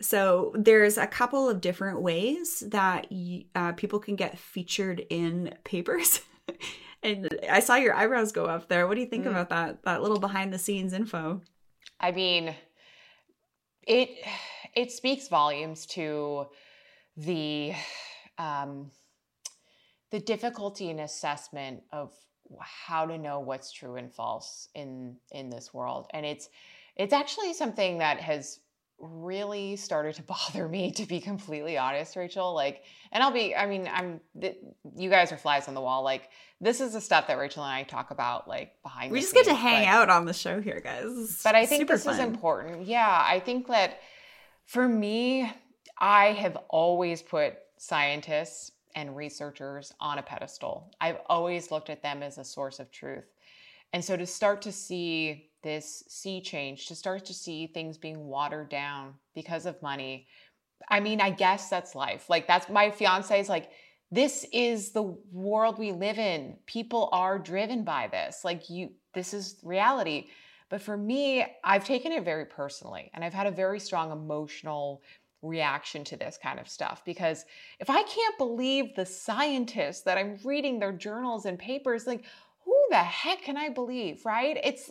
[0.00, 3.06] So there's a couple of different ways that
[3.54, 6.20] uh, people can get featured in papers.
[7.06, 8.88] And I saw your eyebrows go up there.
[8.88, 9.30] What do you think mm.
[9.30, 11.40] about that that little behind the scenes info?
[12.00, 12.54] I mean,
[13.86, 14.10] it
[14.74, 16.46] it speaks volumes to
[17.16, 17.74] the
[18.38, 18.90] um,
[20.10, 22.12] the difficulty in assessment of
[22.60, 26.48] how to know what's true and false in in this world, and it's
[26.96, 28.60] it's actually something that has
[28.98, 33.66] really started to bother me to be completely honest rachel like and i'll be i
[33.66, 34.58] mean i'm th-
[34.96, 36.30] you guys are flies on the wall like
[36.60, 39.46] this is the stuff that rachel and i talk about like behind we just scenes,
[39.46, 41.40] get to hang but, out on the show here guys.
[41.44, 42.14] But i think this fun.
[42.14, 42.86] is important.
[42.86, 44.00] Yeah i think that
[44.64, 45.52] for me
[45.98, 50.90] i have always put scientists and researchers on a pedestal.
[51.00, 53.26] I've always looked at them as a source of truth.
[53.92, 58.28] And so to start to see this sea change, to start to see things being
[58.28, 60.28] watered down because of money.
[60.88, 62.30] I mean, I guess that's life.
[62.30, 63.70] Like that's my fiance is like,
[64.12, 65.02] this is the
[65.32, 66.56] world we live in.
[66.66, 68.44] People are driven by this.
[68.44, 70.28] Like you, this is reality.
[70.68, 75.02] But for me, I've taken it very personally and I've had a very strong emotional
[75.42, 77.44] reaction to this kind of stuff because
[77.80, 82.24] if I can't believe the scientists that I'm reading their journals and papers, like
[82.64, 84.58] who the heck can I believe, right?
[84.62, 84.90] It's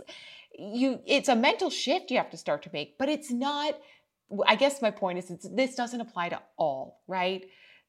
[0.57, 3.75] you it's a mental shift you have to start to make, but it's not
[4.47, 7.45] I guess my point is this doesn't apply to all, right?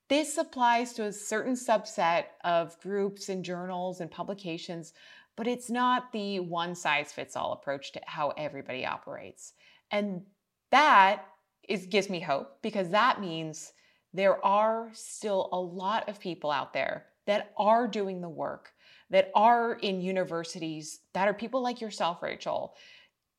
[0.09, 4.92] This applies to a certain subset of groups and journals and publications,
[5.37, 9.55] but it's not the one size fits all approach to how everybody operates.
[9.90, 10.22] And
[10.70, 11.24] that
[11.68, 13.72] is gives me hope because that means
[14.12, 18.72] there are still a lot of people out there that are doing the work,
[19.11, 22.75] that are in universities, that are people like yourself, Rachel,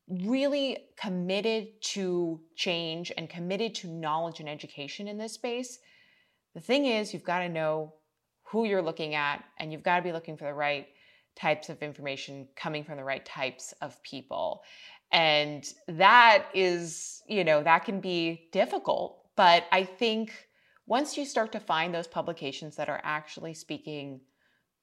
[0.08, 5.80] really committed to change and committed to knowledge and education in this space.
[6.56, 7.94] The thing is, you've got to know
[8.44, 10.88] who you're looking at and you've got to be looking for the right
[11.36, 14.64] types of information coming from the right types of people.
[15.12, 19.20] And that is, you know, that can be difficult.
[19.36, 20.32] But I think
[20.88, 24.22] once you start to find those publications that are actually speaking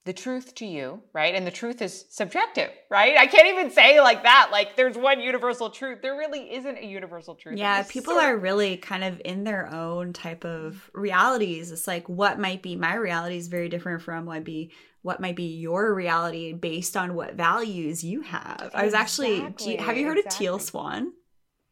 [0.05, 1.33] the truth to you, right?
[1.33, 3.17] And the truth is subjective, right?
[3.17, 6.03] I can't even say like that, like there's one universal truth.
[6.03, 7.57] There really isn't a universal truth.
[7.57, 11.71] Yeah, people so- are really kind of in their own type of realities.
[11.71, 15.35] It's like what might be my reality is very different from what be what might
[15.35, 18.55] be your reality based on what values you have.
[18.55, 18.79] Exactly.
[18.79, 20.47] I was actually, you, have you heard exactly.
[20.47, 21.13] of Teal Swan?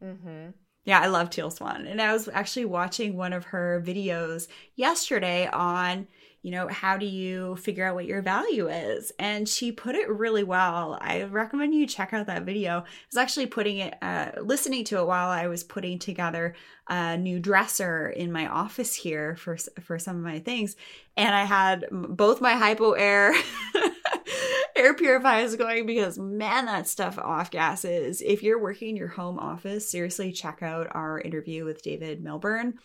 [0.04, 0.50] Mm-hmm.
[0.86, 1.88] Yeah, I love Teal Swan.
[1.88, 6.08] And I was actually watching one of her videos yesterday on
[6.44, 9.14] you know, how do you figure out what your value is?
[9.18, 11.00] And she put it really well.
[11.02, 12.80] I recommend you check out that video.
[12.80, 16.54] I was actually putting it, uh, listening to it while I was putting together
[16.90, 20.76] a new dresser in my office here for for some of my things,
[21.16, 23.34] and I had both my HypoAir
[24.76, 28.22] air purifiers going because man, that stuff off gases.
[28.22, 32.76] If you're working in your home office, seriously check out our interview with David Milburn.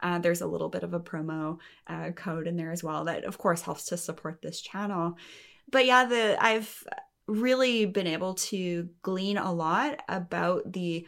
[0.00, 3.24] Uh, there's a little bit of a promo uh, code in there as well that,
[3.24, 5.16] of course, helps to support this channel.
[5.70, 6.84] But yeah, the I've
[7.26, 11.06] really been able to glean a lot about the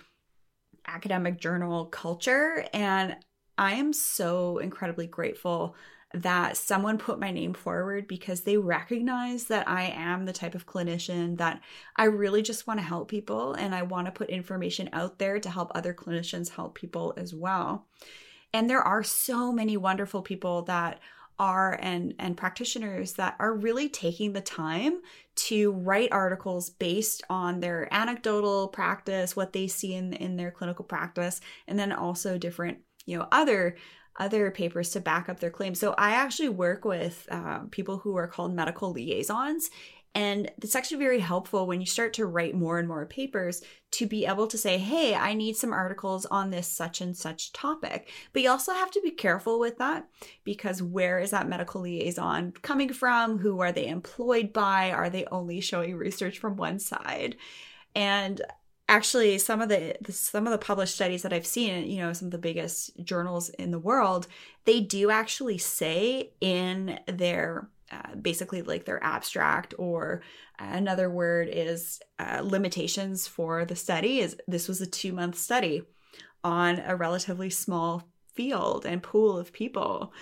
[0.86, 3.16] academic journal culture and
[3.56, 5.76] I am so incredibly grateful
[6.12, 10.66] that someone put my name forward because they recognize that I am the type of
[10.66, 11.60] clinician that
[11.96, 15.38] I really just want to help people and I want to put information out there
[15.38, 17.86] to help other clinicians help people as well.
[18.52, 20.98] And there are so many wonderful people that
[21.38, 25.00] are and and practitioners that are really taking the time
[25.34, 30.84] to write articles based on their anecdotal practice what they see in in their clinical
[30.84, 33.74] practice and then also different you know other
[34.16, 35.78] other papers to back up their claims.
[35.78, 39.70] So I actually work with uh, people who are called medical liaisons.
[40.12, 44.06] And it's actually very helpful when you start to write more and more papers to
[44.06, 48.08] be able to say, hey, I need some articles on this such and such topic.
[48.32, 50.08] But you also have to be careful with that
[50.42, 53.38] because where is that medical liaison coming from?
[53.38, 54.90] Who are they employed by?
[54.90, 57.36] Are they only showing research from one side?
[57.94, 58.42] And
[58.90, 62.26] actually some of the, some of the published studies that i've seen you know some
[62.26, 64.26] of the biggest journals in the world
[64.64, 70.22] they do actually say in their uh, basically like their abstract or
[70.58, 75.82] another word is uh, limitations for the study is this was a two month study
[76.42, 78.02] on a relatively small
[78.34, 80.12] field and pool of people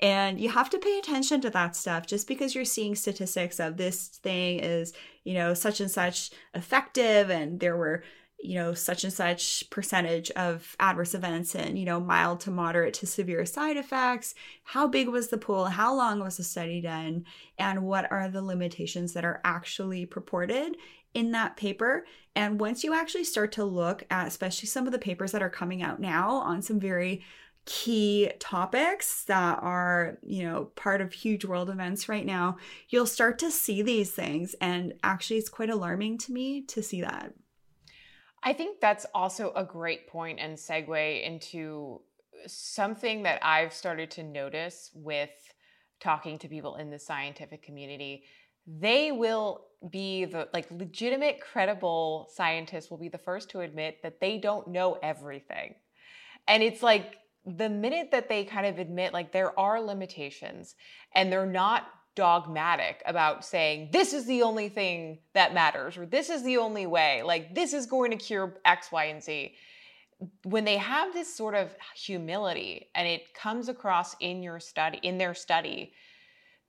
[0.00, 3.76] and you have to pay attention to that stuff just because you're seeing statistics of
[3.76, 4.92] this thing is,
[5.24, 8.04] you know, such and such effective and there were,
[8.38, 12.92] you know, such and such percentage of adverse events and, you know, mild to moderate
[12.94, 14.34] to severe side effects.
[14.64, 15.64] How big was the pool?
[15.64, 17.24] How long was the study done?
[17.58, 20.76] And what are the limitations that are actually purported
[21.16, 22.04] in that paper.
[22.34, 25.48] And once you actually start to look at, especially some of the papers that are
[25.48, 27.24] coming out now on some very
[27.66, 32.56] key topics that are, you know, part of huge world events right now,
[32.88, 34.54] you'll start to see these things.
[34.60, 37.34] And actually, it's quite alarming to me to see that.
[38.42, 42.00] I think that's also a great point and segue into
[42.46, 45.30] something that I've started to notice with
[45.98, 48.22] talking to people in the scientific community.
[48.66, 54.20] They will be the like legitimate, credible scientists will be the first to admit that
[54.20, 55.74] they don't know everything.
[56.46, 60.74] And it's like the minute that they kind of admit like there are limitations
[61.14, 66.30] and they're not dogmatic about saying this is the only thing that matters or this
[66.30, 69.54] is the only way like this is going to cure x y and z
[70.44, 75.18] when they have this sort of humility and it comes across in your study in
[75.18, 75.92] their study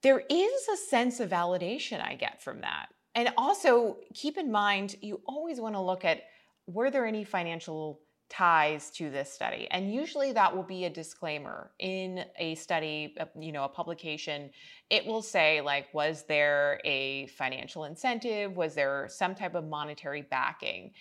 [0.03, 2.87] there is a sense of validation i get from that.
[3.17, 6.21] And also keep in mind, you always want to look at
[6.67, 7.99] were there any financial
[8.29, 9.67] ties to this study.
[9.71, 11.71] And usually that will be a disclaimer.
[11.79, 14.49] In a study uh, you know a publication
[14.89, 18.55] it will say like was there a financial incentive?
[18.55, 20.91] Was there some type of monetary backing?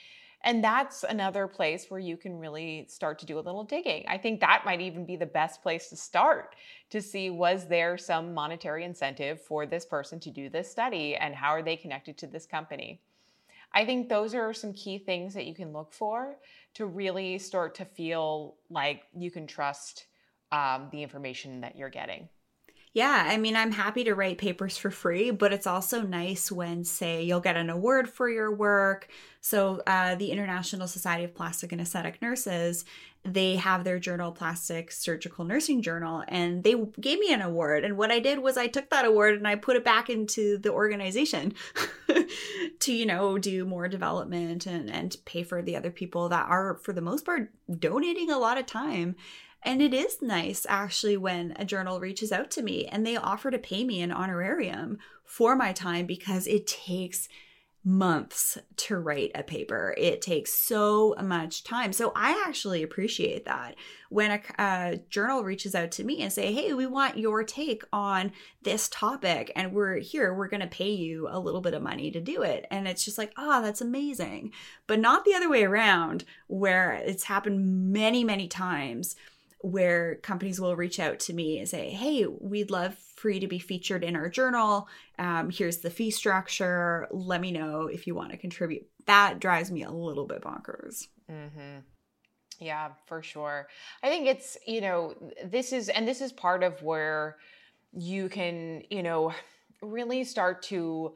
[0.43, 4.05] And that's another place where you can really start to do a little digging.
[4.07, 6.55] I think that might even be the best place to start
[6.91, 11.16] to see was there some monetary incentive for this person to do this study?
[11.16, 13.01] And how are they connected to this company
[13.72, 16.36] I think those are some key things that you can look for
[16.74, 20.06] to really start to feel like you can trust
[20.52, 22.28] um, the information that you're getting.
[22.96, 26.82] Yeah, I mean, I'm happy to write papers for free, but it's also nice when,
[26.82, 29.08] say, you'll get an award for your work.
[29.42, 32.86] So, uh, the International Society of Plastic and Aesthetic Nurses,
[33.27, 37.85] they have their journal, Plastic Surgical Nursing Journal, and they gave me an award.
[37.85, 40.59] And what I did was I took that award and I put it back into
[40.59, 41.55] the organization
[42.81, 46.77] to, you know, do more development and, and pay for the other people that are,
[46.83, 49.16] for the most part, donating a lot of time
[49.62, 53.51] and it is nice actually when a journal reaches out to me and they offer
[53.51, 57.29] to pay me an honorarium for my time because it takes
[57.87, 59.95] months to write a paper.
[59.97, 61.93] It takes so much time.
[61.93, 63.76] So I actually appreciate that
[64.11, 67.84] when a, a, journal reaches out to me and say, "Hey, we want your take
[67.93, 68.32] on
[68.62, 72.11] this topic and we're here, we're going to pay you a little bit of money
[72.11, 74.53] to do it." And it's just like, "Oh, that's amazing."
[74.89, 79.14] But not the other way around where it's happened many, many times
[79.61, 83.46] where companies will reach out to me and say, Hey, we'd love for you to
[83.46, 84.88] be featured in our journal.
[85.18, 87.09] Um, here's the fee structure.
[87.11, 88.86] Let me know if you want to contribute.
[89.07, 91.07] That drives me a little bit bonkers.
[91.30, 91.80] Mm-hmm.
[92.61, 93.68] Yeah, for sure.
[94.02, 97.36] I think it's, you know, this is, and this is part of where
[97.92, 99.32] you can, you know,
[99.82, 101.14] really start to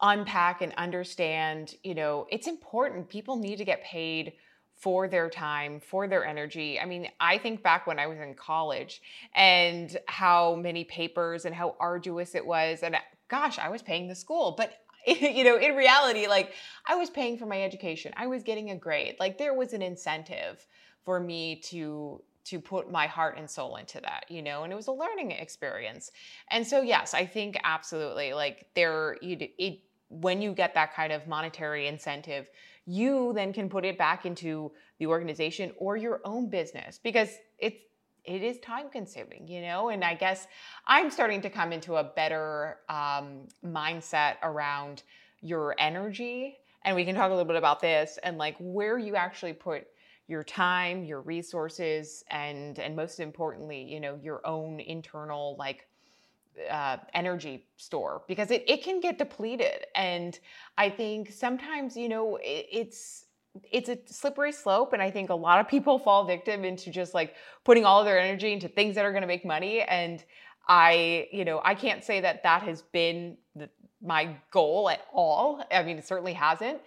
[0.00, 3.08] unpack and understand, you know, it's important.
[3.08, 4.32] People need to get paid
[4.80, 6.80] for their time, for their energy.
[6.80, 9.02] I mean, I think back when I was in college
[9.34, 12.82] and how many papers and how arduous it was.
[12.82, 12.96] And
[13.28, 14.72] gosh, I was paying the school, but
[15.06, 16.54] you know, in reality, like
[16.86, 18.12] I was paying for my education.
[18.16, 19.16] I was getting a grade.
[19.20, 20.66] Like there was an incentive
[21.04, 24.76] for me to to put my heart and soul into that, you know, and it
[24.76, 26.10] was a learning experience.
[26.50, 31.12] And so yes, I think absolutely like there you it when you get that kind
[31.12, 32.48] of monetary incentive,
[32.86, 37.76] you then can put it back into the organization or your own business because it's
[38.24, 39.88] it is time consuming you know?
[39.88, 40.46] And i guess
[40.86, 45.02] i'm starting to come into a better um, mindset around
[45.42, 46.58] your energy.
[46.84, 49.86] And we can talk a little bit about this and like where you actually put
[50.28, 55.88] your time your resources and and most importantly you know your own internal like
[56.68, 59.86] uh, energy store because it, it can get depleted.
[59.94, 60.38] And
[60.78, 63.26] i think sometimes you know it, it's
[63.72, 67.14] it's a slippery slope and i think a lot of people fall victim into just
[67.14, 67.34] like
[67.64, 69.82] putting all of their energy into things that are going to make money.
[69.82, 70.24] And
[70.68, 73.68] i you know i can't say that that has been the,
[74.02, 75.62] my goal at all.
[75.70, 76.80] I mean it certainly hasn't.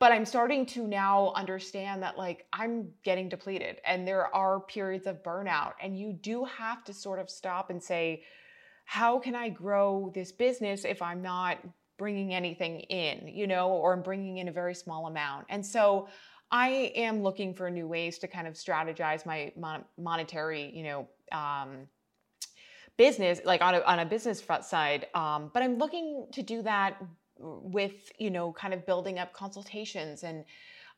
[0.00, 5.06] But i'm starting to now understand that like i'm getting depleted and there are periods
[5.06, 8.22] of burnout and you do have to sort of stop and say
[8.88, 11.58] how can I grow this business if I'm not
[11.98, 15.44] bringing anything in, you know, or I'm bringing in a very small amount?
[15.50, 16.08] And so
[16.50, 21.08] I am looking for new ways to kind of strategize my mon- monetary, you know,
[21.32, 21.86] um,
[22.96, 25.08] business, like on a, on a business front side.
[25.14, 26.96] Um, but I'm looking to do that
[27.36, 30.46] with, you know, kind of building up consultations and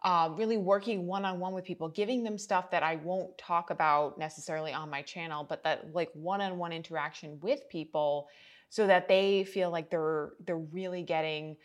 [0.03, 3.71] uh, really working one on one with people, giving them stuff that I won't talk
[3.71, 8.29] about necessarily on my channel, but that like one on one interaction with people
[8.71, 11.57] so that they feel like they're they're really getting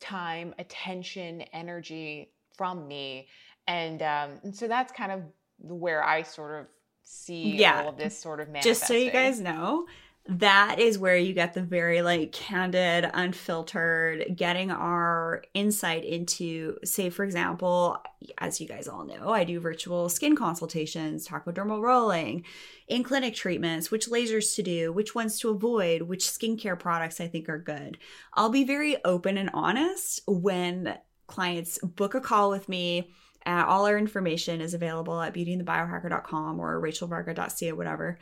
[0.00, 3.28] time, attention, energy from me,
[3.68, 5.22] and um, and so that's kind of
[5.58, 6.66] where I sort of
[7.02, 7.82] see yeah.
[7.82, 8.70] all of this sort of manifesting.
[8.72, 9.86] Just so you guys know,
[10.28, 17.10] that is where you get the very like candid, unfiltered, getting our insight into, say,
[17.10, 18.02] for example,
[18.38, 22.44] as you guys all know, I do virtual skin consultations, dermal rolling,
[22.88, 27.28] in clinic treatments, which lasers to do, which ones to avoid, which skincare products I
[27.28, 27.98] think are good.
[28.34, 30.98] I'll be very open and honest when
[31.28, 33.10] clients book a call with me.
[33.44, 38.18] Uh, all our information is available at beautyandthebiohacker.com or rachelvarga.ca, whatever.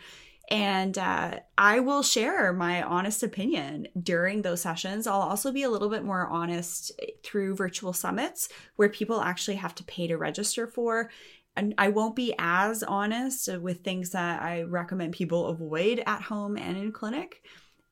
[0.50, 5.06] And uh, I will share my honest opinion during those sessions.
[5.06, 6.92] I'll also be a little bit more honest
[7.22, 11.10] through virtual summits where people actually have to pay to register for.
[11.56, 16.56] And I won't be as honest with things that I recommend people avoid at home
[16.56, 17.42] and in clinic.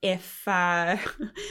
[0.03, 0.97] if uh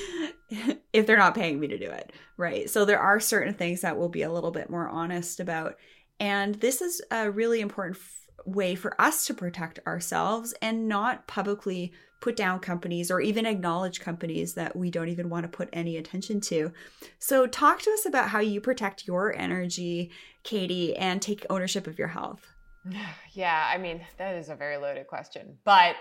[0.94, 3.98] if they're not paying me to do it right so there are certain things that
[3.98, 5.76] we'll be a little bit more honest about
[6.20, 7.98] and this is a really important
[8.46, 14.00] way for us to protect ourselves and not publicly put down companies or even acknowledge
[14.00, 16.72] companies that we don't even want to put any attention to.
[17.20, 20.12] So, talk to us about how you protect your energy,
[20.44, 22.48] Katie, and take ownership of your health.
[23.34, 25.58] Yeah, I mean, that is a very loaded question.
[25.64, 25.96] But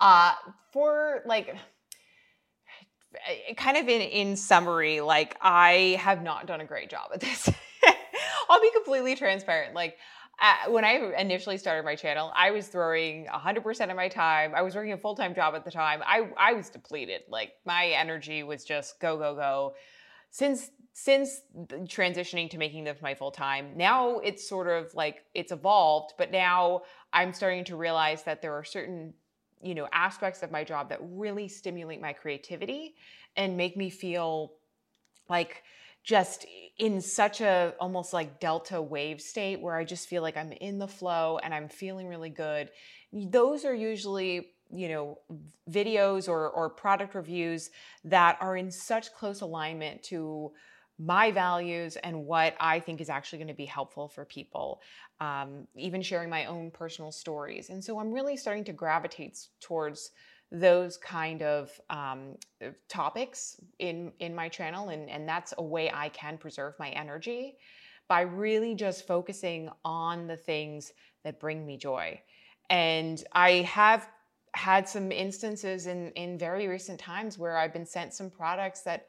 [0.00, 0.32] uh,
[0.72, 1.54] for like,
[3.56, 7.48] kind of in, in summary, like, I have not done a great job at this.
[8.50, 9.74] I'll be completely transparent.
[9.74, 9.96] Like,
[10.68, 14.54] when I initially started my channel, I was throwing 100% of my time.
[14.54, 16.02] I was working a full time job at the time.
[16.04, 17.22] I, I was depleted.
[17.28, 19.74] Like my energy was just go, go, go.
[20.30, 21.40] Since since
[21.84, 26.30] transitioning to making this my full time, now it's sort of like it's evolved, but
[26.30, 26.82] now
[27.14, 29.14] I'm starting to realize that there are certain
[29.62, 32.94] you know aspects of my job that really stimulate my creativity
[33.36, 34.52] and make me feel
[35.30, 35.62] like
[36.02, 36.46] just
[36.78, 40.78] in such a almost like delta wave state where I just feel like I'm in
[40.78, 42.70] the flow and I'm feeling really good.
[43.12, 45.18] Those are usually you know
[45.70, 47.70] videos or or product reviews
[48.04, 50.52] that are in such close alignment to
[50.98, 54.80] my values and what I think is actually going to be helpful for people,
[55.20, 57.70] um, even sharing my own personal stories.
[57.70, 60.10] And so I'm really starting to gravitate towards
[60.52, 65.90] those kind of um, uh, topics in in my channel and and that's a way
[65.94, 67.56] i can preserve my energy
[68.06, 70.92] by really just focusing on the things
[71.24, 72.20] that bring me joy.
[72.68, 74.06] And i have
[74.54, 79.06] had some instances in in very recent times where i've been sent some products that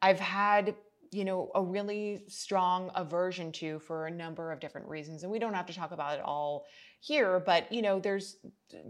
[0.00, 0.76] i've had
[1.10, 5.40] you know a really strong aversion to for a number of different reasons and we
[5.40, 6.66] don't have to talk about it all
[7.00, 8.36] here, but you know, there's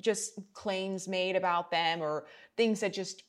[0.00, 2.26] just claims made about them or
[2.56, 3.22] things that just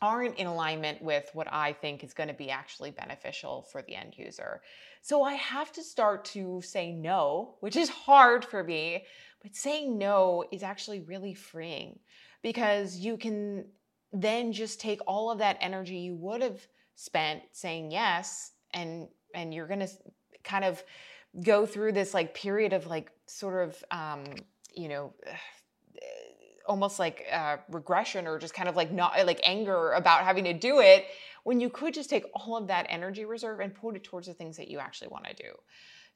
[0.00, 3.94] aren't in alignment with what I think is going to be actually beneficial for the
[3.94, 4.60] end user.
[5.02, 9.06] So I have to start to say no, which is hard for me,
[9.42, 11.98] but saying no is actually really freeing
[12.42, 13.66] because you can
[14.12, 19.52] then just take all of that energy you would have spent saying yes and and
[19.52, 19.88] you're going to
[20.44, 20.82] kind of
[21.42, 24.24] go through this like period of like sort of um,
[24.74, 25.12] you know
[26.66, 30.54] almost like uh, regression or just kind of like not like anger about having to
[30.54, 31.04] do it
[31.42, 34.32] when you could just take all of that energy reserve and put it towards the
[34.32, 35.50] things that you actually want to do.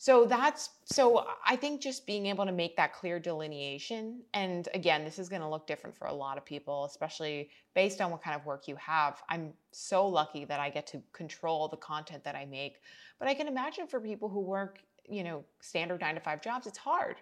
[0.01, 5.05] So that's so i think just being able to make that clear delineation and again
[5.05, 8.23] this is going to look different for a lot of people especially based on what
[8.23, 9.21] kind of work you have.
[9.29, 12.77] I'm so lucky that i get to control the content that i make
[13.19, 14.79] but i can imagine for people who work
[15.11, 17.17] you know, standard nine to five jobs, it's hard.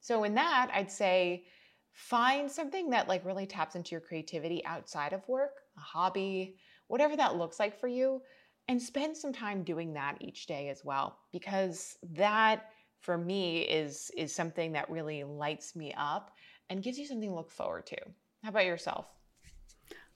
[0.00, 1.44] So in that, I'd say
[1.92, 7.16] find something that like really taps into your creativity outside of work, a hobby, whatever
[7.16, 8.22] that looks like for you,
[8.68, 12.70] and spend some time doing that each day as well because that
[13.00, 16.32] for me is is something that really lights me up
[16.70, 17.96] and gives you something to look forward to.
[18.42, 19.06] How about yourself?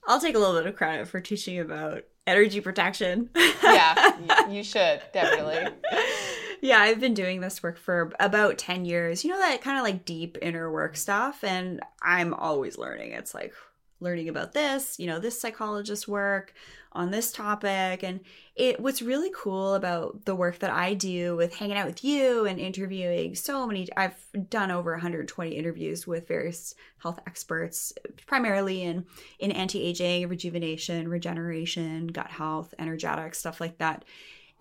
[0.07, 3.31] I'll take a little bit of credit for teaching about energy protection.
[3.63, 5.69] yeah, you should definitely.
[6.63, 9.25] yeah, I've been doing this work for about 10 years.
[9.25, 11.43] You know, that kind of like deep inner work stuff.
[11.43, 13.13] And I'm always learning.
[13.13, 13.53] It's like
[13.99, 16.55] learning about this, you know, this psychologist work
[16.93, 18.05] on this topic.
[18.05, 18.21] And
[18.55, 22.47] it what's really cool about the work that I do with hanging out with you
[22.47, 27.93] and interviewing so many I've done over 120 interviews with various health experts,
[28.27, 29.07] primarily in
[29.41, 34.05] in anti-aging, rejuvenation, regeneration, gut health, energetics, stuff like that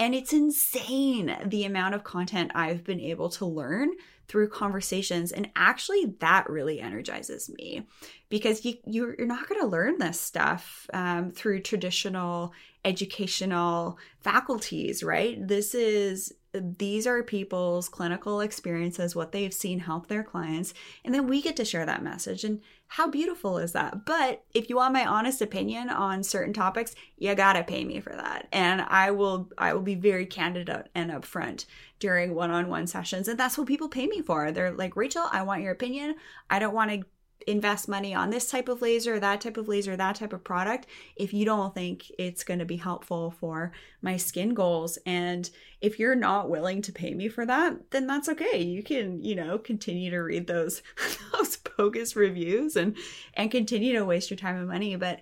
[0.02, 3.92] and it's insane the amount of content I've been able to learn
[4.28, 5.32] through conversations.
[5.32, 7.86] And actually, that really energizes me
[8.28, 12.52] because you, you're, not going to learn this stuff um, through traditional
[12.84, 15.38] educational faculties, right?
[15.48, 20.74] This is these are people's clinical experiences, what they've seen help their clients,
[21.06, 22.44] and then we get to share that message.
[22.44, 22.62] And
[22.96, 24.04] how beautiful is that?
[24.04, 28.12] But if you want my honest opinion on certain topics, you gotta pay me for
[28.12, 28.50] that.
[28.52, 31.68] And I will I will be very candid and upfront
[32.00, 33.30] during one-on-one sessions.
[33.30, 34.52] And that's what people pay me for.
[34.52, 36.16] They're like, Rachel, I want your opinion.
[36.50, 37.06] I don't want to
[37.48, 40.88] invest money on this type of laser, that type of laser, that type of product
[41.16, 43.72] if you don't think it's going to be helpful for
[44.02, 44.98] my skin goals.
[45.06, 45.50] And
[45.82, 48.62] if you're not willing to pay me for that, then that's okay.
[48.62, 50.82] You can, you know, continue to read those
[51.32, 52.96] those bogus reviews and
[53.34, 55.22] and continue to waste your time and money, but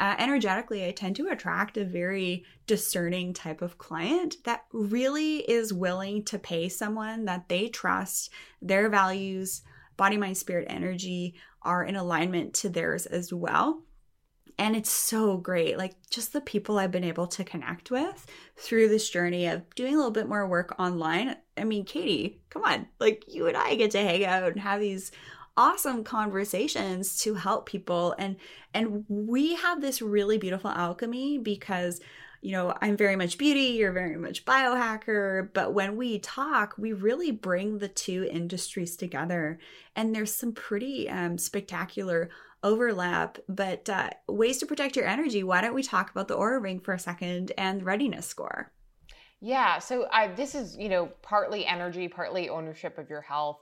[0.00, 5.72] uh, energetically, I tend to attract a very discerning type of client that really is
[5.72, 8.30] willing to pay someone that they trust,
[8.62, 9.62] their values,
[9.96, 13.82] body, mind, spirit, energy are in alignment to theirs as well.
[14.58, 15.78] and it's so great.
[15.78, 19.94] Like just the people I've been able to connect with through this journey of doing
[19.94, 21.36] a little bit more work online.
[21.56, 22.88] I mean, Katie, come on.
[22.98, 25.12] Like you and I get to hang out and have these
[25.56, 28.36] awesome conversations to help people and
[28.74, 32.00] and we have this really beautiful alchemy because
[32.40, 35.48] you know, I'm very much beauty, you're very much biohacker.
[35.52, 39.58] But when we talk, we really bring the two industries together.
[39.96, 42.30] And there's some pretty um, spectacular
[42.62, 43.38] overlap.
[43.48, 46.80] But uh, ways to protect your energy, why don't we talk about the Oura Ring
[46.80, 48.72] for a second and readiness score?
[49.40, 49.78] Yeah.
[49.78, 53.60] So I, this is, you know, partly energy, partly ownership of your health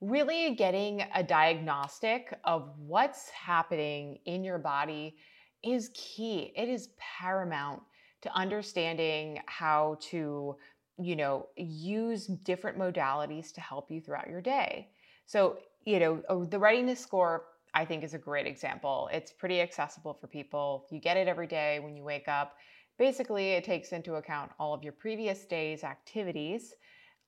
[0.00, 5.16] really getting a diagnostic of what's happening in your body
[5.64, 6.52] is key.
[6.54, 7.82] It is paramount
[8.26, 10.56] to understanding how to,
[10.98, 14.88] you know, use different modalities to help you throughout your day.
[15.26, 19.08] So, you know, oh, the readiness score I think is a great example.
[19.12, 20.86] It's pretty accessible for people.
[20.90, 22.56] You get it every day when you wake up.
[22.98, 26.74] Basically, it takes into account all of your previous day's activities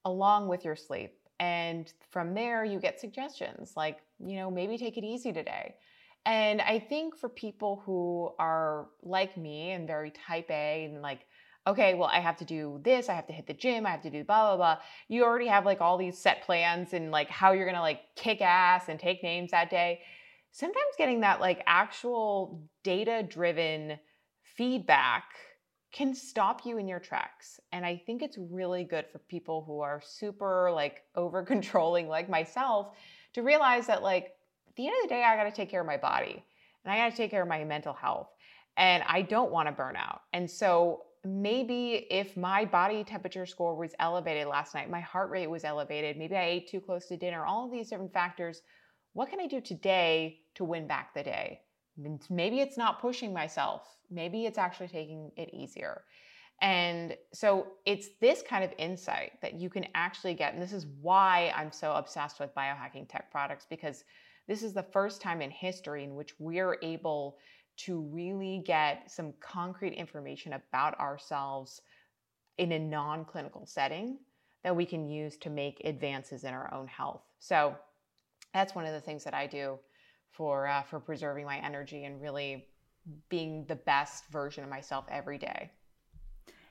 [0.07, 1.13] along with your sleep.
[1.39, 5.75] And from there, you get suggestions like, you know, maybe take it easy today.
[6.29, 11.21] And I think for people who are like me and very type A and like,
[11.67, 14.03] okay, well, I have to do this, I have to hit the gym, I have
[14.03, 14.83] to do blah, blah, blah.
[15.09, 18.43] You already have like all these set plans and like how you're gonna like kick
[18.43, 20.03] ass and take names that day.
[20.53, 23.99] Sometimes getting that like actual data driven
[24.43, 25.25] feedback
[25.93, 27.59] can stop you in your tracks.
[27.73, 32.29] And I think it's really good for people who are super like over controlling, like
[32.29, 32.95] myself,
[33.33, 34.35] to realize that like
[34.79, 36.43] the end of the day, I got to take care of my body
[36.85, 38.29] and I got to take care of my mental health.
[38.79, 40.23] And I don't want to burn out.
[40.33, 45.51] And so maybe if my body temperature score was elevated last night, my heart rate
[45.51, 48.63] was elevated, maybe I ate too close to dinner, all of these different factors,
[49.15, 51.61] what can I do today to win back the day?
[52.31, 53.83] Maybe it's not pushing myself.
[54.11, 56.05] Maybe it's actually taking it easier.
[56.61, 60.55] And so it's this kind of insight that you can actually get.
[60.55, 64.05] And this is why I'm so obsessed with biohacking tech products because
[64.49, 67.37] this is the first time in history in which we're able
[67.77, 71.83] to really get some concrete information about ourselves
[72.57, 74.19] in a non clinical setting
[74.65, 77.23] that we can use to make advances in our own health.
[77.39, 77.77] So
[78.53, 79.79] that's one of the things that I do
[80.33, 82.67] for uh, for preserving my energy and really
[83.29, 85.71] being the best version of myself every day.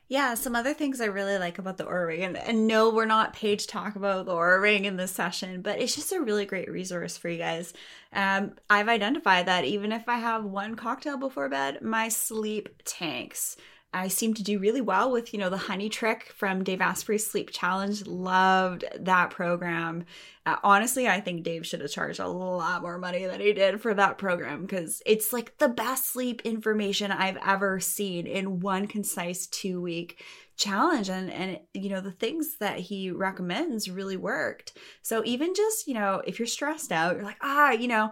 [0.09, 3.03] Yeah, some other things I really like about the Oura Ring, and, and no, we're
[3.03, 6.21] not paid to talk about the Oura Ring in this session, but it's just a
[6.21, 7.73] really great resource for you guys.
[8.13, 13.57] Um, I've identified that even if I have one cocktail before bed, my sleep tanks.
[13.93, 17.25] I seem to do really well with, you know, the honey trick from Dave Asprey's
[17.25, 18.05] Sleep Challenge.
[18.05, 20.05] Loved that program.
[20.45, 23.81] Uh, honestly, I think Dave should have charged a lot more money than he did
[23.81, 28.87] for that program because it's like the best sleep information I've ever seen in one
[28.87, 30.21] concise two week
[30.57, 35.87] challenge and and you know the things that he recommends really worked so even just
[35.87, 38.11] you know if you're stressed out you're like ah you know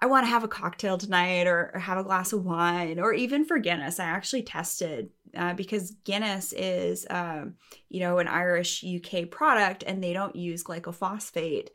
[0.00, 3.12] I want to have a cocktail tonight or, or, have a glass of wine or
[3.12, 4.00] even for Guinness.
[4.00, 7.54] I actually tested uh, because Guinness is, um,
[7.88, 11.68] you know, an Irish UK product and they don't use glyphosate.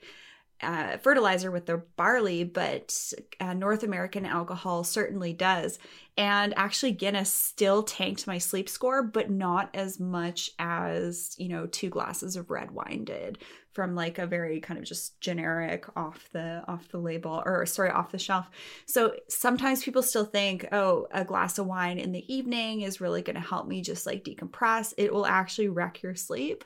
[0.61, 5.79] Uh, fertilizer with their barley, but uh, North American alcohol certainly does.
[6.17, 11.65] And actually, Guinness still tanked my sleep score, but not as much as, you know,
[11.65, 13.37] two glasses of red wine did
[13.71, 17.89] from like a very kind of just generic off the off the label or sorry
[17.89, 18.49] off the shelf.
[18.85, 23.21] So sometimes people still think oh a glass of wine in the evening is really
[23.21, 24.93] going to help me just like decompress.
[24.97, 26.65] It will actually wreck your sleep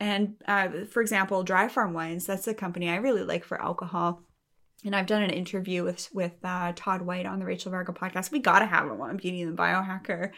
[0.00, 4.22] and uh, for example dry farm wines that's a company i really like for alcohol
[4.84, 8.30] and I've done an interview with with uh, Todd White on the Rachel Varga podcast.
[8.30, 10.30] We got to have him on Beauty and the Biohacker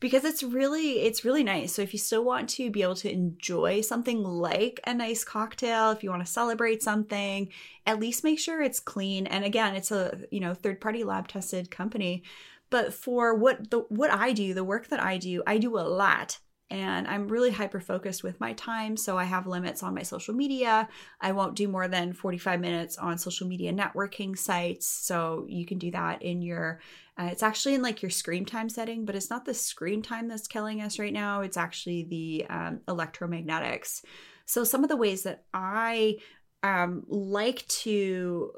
[0.00, 1.74] because it's really it's really nice.
[1.74, 5.90] So if you still want to be able to enjoy something like a nice cocktail,
[5.90, 7.50] if you want to celebrate something,
[7.86, 9.26] at least make sure it's clean.
[9.26, 12.22] And again, it's a, you know, third-party lab tested company.
[12.70, 15.80] But for what the what I do, the work that I do, I do a
[15.80, 16.38] lot
[16.74, 18.96] and I'm really hyper focused with my time.
[18.96, 20.88] So I have limits on my social media.
[21.20, 24.88] I won't do more than 45 minutes on social media networking sites.
[24.88, 26.80] So you can do that in your
[27.16, 30.26] uh, it's actually in like your screen time setting, but it's not the screen time
[30.26, 31.42] that's killing us right now.
[31.42, 34.02] It's actually the um, electromagnetics.
[34.46, 36.16] So, some of the ways that I
[36.64, 38.50] um, like to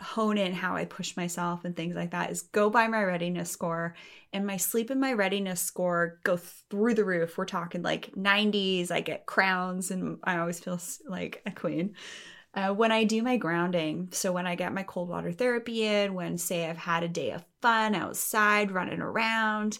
[0.00, 3.50] hone in how I push myself and things like that is go by my readiness
[3.50, 3.94] score.
[4.32, 7.36] And my sleep and my readiness score go through the roof.
[7.36, 8.90] We're talking like 90s.
[8.90, 11.94] I get crowns and I always feel like a queen.
[12.52, 16.14] Uh, when I do my grounding, so when I get my cold water therapy in,
[16.14, 19.78] when say I've had a day of fun outside running around,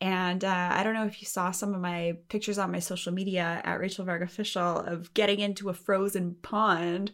[0.00, 3.12] and uh, I don't know if you saw some of my pictures on my social
[3.12, 7.12] media at Rachel Varga Official of getting into a frozen pond.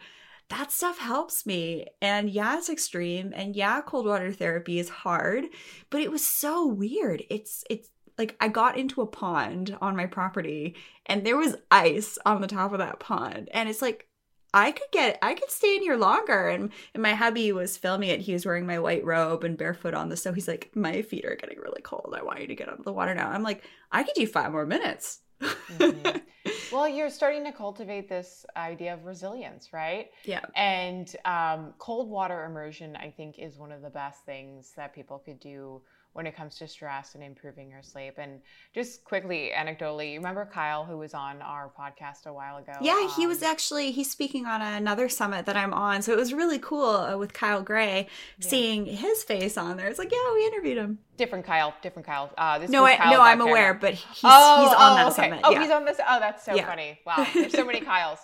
[0.52, 1.86] That stuff helps me.
[2.02, 3.32] And yeah, it's extreme.
[3.34, 5.46] And yeah, cold water therapy is hard,
[5.88, 7.22] but it was so weird.
[7.30, 7.88] It's, it's,
[8.18, 10.76] like I got into a pond on my property
[11.06, 13.48] and there was ice on the top of that pond.
[13.54, 14.06] And it's like
[14.52, 16.48] I could get I could stay in here longer.
[16.48, 18.20] And and my hubby was filming it.
[18.20, 20.34] He was wearing my white robe and barefoot on the snow.
[20.34, 22.14] He's like, My feet are getting really cold.
[22.16, 23.30] I want you to get out of the water now.
[23.30, 25.20] I'm like, I could do five more minutes.
[25.42, 26.18] Mm-hmm.
[26.72, 30.10] Well, you're starting to cultivate this idea of resilience, right?
[30.24, 30.40] Yeah.
[30.56, 35.18] And um, cold water immersion, I think, is one of the best things that people
[35.18, 35.82] could do
[36.12, 38.14] when it comes to stress and improving your sleep.
[38.18, 38.40] And
[38.74, 42.72] just quickly, anecdotally, remember Kyle who was on our podcast a while ago?
[42.80, 46.18] Yeah, he was um, actually he's speaking on another summit that I'm on, so it
[46.18, 48.08] was really cool uh, with Kyle Gray
[48.38, 48.48] yeah.
[48.48, 49.88] seeing his face on there.
[49.88, 50.98] It's like, yeah, we interviewed him.
[51.16, 52.30] Different Kyle, different Kyle.
[52.36, 53.50] Uh, this no, I, Kyle no, I'm camera.
[53.50, 55.22] aware, but he's, oh, he's on oh, that okay.
[55.22, 55.40] summit.
[55.44, 55.62] Oh, yeah.
[55.62, 55.98] he's on this.
[56.06, 56.66] Oh, that's so yeah.
[56.66, 56.98] funny.
[57.06, 58.20] Wow, there's so many Kyles.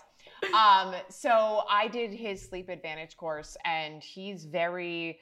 [0.54, 5.18] Um, so I did his sleep advantage course, and he's very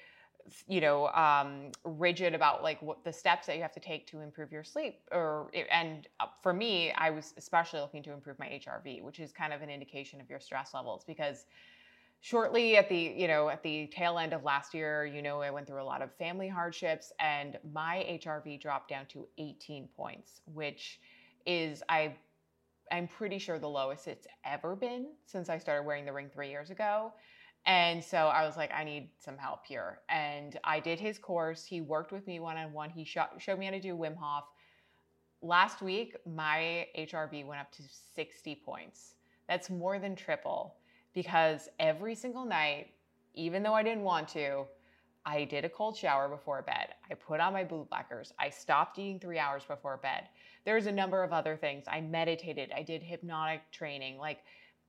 [0.66, 4.20] you know um, rigid about like what the steps that you have to take to
[4.20, 8.46] improve your sleep or and uh, for me i was especially looking to improve my
[8.46, 11.46] hrv which is kind of an indication of your stress levels because
[12.20, 15.50] shortly at the you know at the tail end of last year you know i
[15.50, 20.40] went through a lot of family hardships and my hrv dropped down to 18 points
[20.52, 21.00] which
[21.44, 22.14] is i
[22.90, 26.50] i'm pretty sure the lowest it's ever been since i started wearing the ring three
[26.50, 27.12] years ago
[27.66, 29.98] and so I was like, I need some help here.
[30.08, 31.64] And I did his course.
[31.64, 32.90] He worked with me one on one.
[32.90, 34.44] He sh- showed me how to do Wim Hof.
[35.42, 37.82] Last week, my HRV went up to
[38.14, 39.14] 60 points.
[39.48, 40.76] That's more than triple
[41.12, 42.88] because every single night,
[43.34, 44.64] even though I didn't want to,
[45.24, 46.94] I did a cold shower before bed.
[47.10, 48.30] I put on my blue blockers.
[48.38, 50.28] I stopped eating three hours before bed.
[50.64, 51.84] There's a number of other things.
[51.88, 52.70] I meditated.
[52.74, 54.18] I did hypnotic training.
[54.18, 54.38] Like,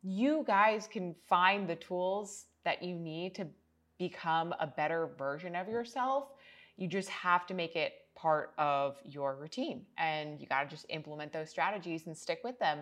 [0.04, 3.48] you guys can find the tools that you need to
[3.98, 6.34] become a better version of yourself.
[6.76, 10.86] You just have to make it part of your routine and you got to just
[10.90, 12.80] implement those strategies and stick with them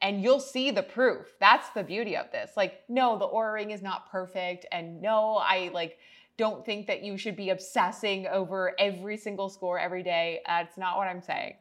[0.00, 1.34] and you'll see the proof.
[1.38, 2.52] That's the beauty of this.
[2.56, 4.64] Like, no, the Oura ring is not perfect.
[4.72, 5.98] And no, I like
[6.38, 10.40] don't think that you should be obsessing over every single score every day.
[10.46, 11.56] That's not what I'm saying.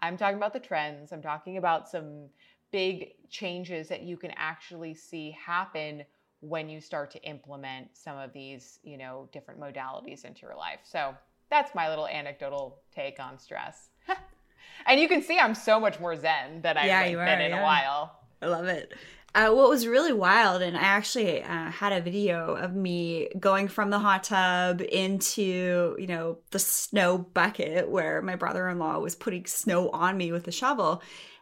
[0.00, 1.12] I'm talking about the trends.
[1.12, 2.26] I'm talking about some
[2.72, 6.04] big changes that you can actually see happen
[6.40, 10.80] when you start to implement some of these, you know, different modalities into your life.
[10.84, 11.14] So
[11.50, 13.90] that's my little anecdotal take on stress.
[14.86, 17.50] and you can see I'm so much more zen than I've yeah, been are, in
[17.50, 17.60] yeah.
[17.60, 18.20] a while.
[18.40, 18.92] I love it.
[19.32, 23.68] Uh, what was really wild, and I actually uh, had a video of me going
[23.68, 28.98] from the hot tub into, you know, the snow bucket where my brother in law
[28.98, 31.00] was putting snow on me with a shovel.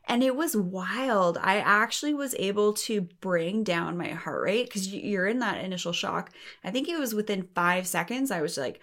[0.08, 1.36] And it was wild.
[1.36, 5.92] I actually was able to bring down my heart rate because you're in that initial
[5.92, 6.30] shock.
[6.64, 8.80] I think it was within five seconds, I was like,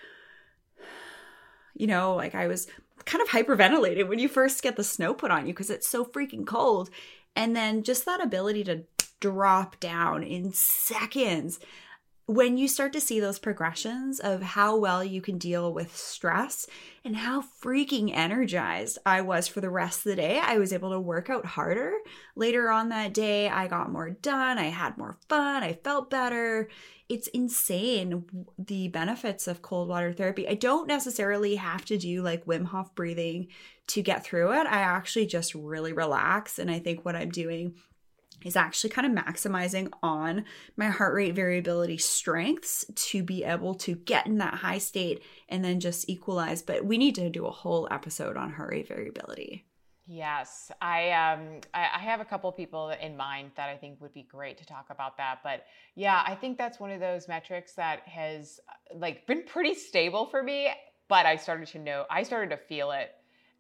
[1.74, 2.68] you know, like I was
[3.06, 6.06] kind of hyperventilated when you first get the snow put on you because it's so
[6.06, 6.92] freaking cold.
[7.36, 8.84] And then just that ability to
[9.20, 11.60] drop down in seconds
[12.28, 16.66] when you start to see those progressions of how well you can deal with stress
[17.04, 20.90] and how freaking energized I was for the rest of the day, I was able
[20.90, 21.94] to work out harder.
[22.36, 26.68] Later on that day, I got more done, I had more fun, I felt better.
[27.08, 28.26] It's insane
[28.58, 30.48] the benefits of cold water therapy.
[30.48, 33.50] I don't necessarily have to do like Wim Hof breathing
[33.88, 34.66] to get through it.
[34.66, 36.58] I actually just really relax.
[36.58, 37.76] And I think what I'm doing
[38.44, 40.46] is actually kind of maximizing on
[40.78, 45.64] my heart rate variability strengths to be able to get in that high state and
[45.64, 46.62] then just equalize.
[46.62, 49.66] But we need to do a whole episode on heart rate variability.
[50.08, 54.22] Yes, I um I, have a couple people in mind that I think would be
[54.22, 55.40] great to talk about that.
[55.44, 55.66] But
[55.96, 58.60] yeah, I think that's one of those metrics that has
[58.94, 60.70] like been pretty stable for me.
[61.08, 63.16] But I started to know I started to feel it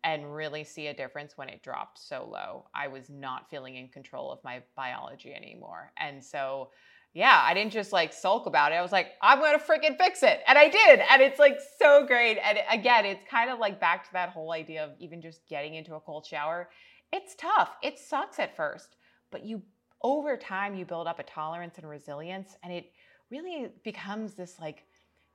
[0.05, 2.65] and really see a difference when it dropped so low.
[2.75, 5.91] I was not feeling in control of my biology anymore.
[5.97, 6.69] And so,
[7.15, 8.75] yeah, I didn't just like sulk about it.
[8.75, 10.41] I was like, I'm going to freaking fix it.
[10.47, 11.01] And I did.
[11.09, 12.37] And it's like so great.
[12.37, 15.73] And again, it's kind of like back to that whole idea of even just getting
[15.73, 16.69] into a cold shower.
[17.11, 17.71] It's tough.
[17.81, 18.97] It sucks at first,
[19.31, 19.63] but you
[20.03, 22.91] over time you build up a tolerance and resilience and it
[23.31, 24.83] really becomes this like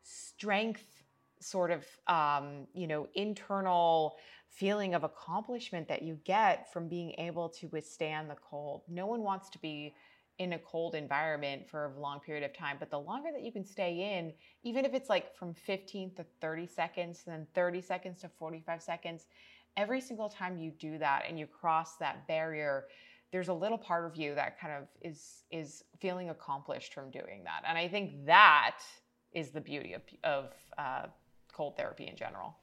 [0.05, 1.03] strength
[1.41, 4.17] sort of um, you know internal
[4.49, 8.83] feeling of accomplishment that you get from being able to withstand the cold.
[8.89, 9.95] No one wants to be
[10.39, 13.53] in a cold environment for a long period of time, but the longer that you
[13.53, 14.33] can stay in,
[14.63, 19.27] even if it's like from 15 to 30 seconds, then 30 seconds to 45 seconds,
[19.77, 22.87] every single time you do that and you cross that barrier,
[23.33, 27.45] there's a little part of you that kind of is is feeling accomplished from doing
[27.45, 27.63] that.
[27.69, 28.79] And I think that
[29.33, 31.07] is the beauty of, of uh,
[31.61, 32.57] cold therapy in general.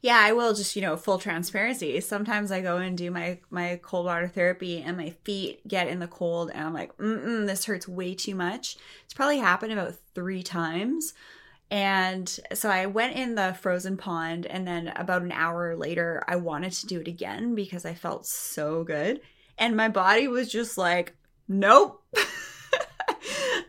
[0.00, 2.00] Yeah, I will just, you know, full transparency.
[2.00, 6.00] Sometimes I go and do my my cold water therapy and my feet get in
[6.00, 8.76] the cold and I'm like, mm this hurts way too much.
[9.04, 11.14] It's probably happened about three times.
[11.70, 16.34] And so I went in the frozen pond and then about an hour later I
[16.34, 19.20] wanted to do it again because I felt so good.
[19.56, 21.14] And my body was just like,
[21.46, 22.02] nope.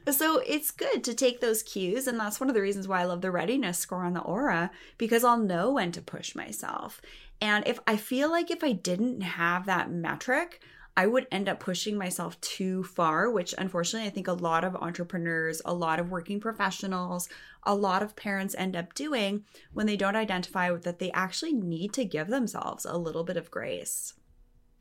[0.10, 3.06] so it's good to take those cues and that's one of the reasons why i
[3.06, 7.02] love the readiness score on the Oura because i'll know when to push myself
[7.40, 10.62] and if i feel like if i didn't have that metric
[10.98, 14.76] I would end up pushing myself too far, which unfortunately I think a lot of
[14.76, 17.30] entrepreneurs, a lot of working professionals,
[17.64, 21.54] a lot of parents end up doing when they don't identify with that they actually
[21.54, 24.14] need to give themselves a little bit of grace.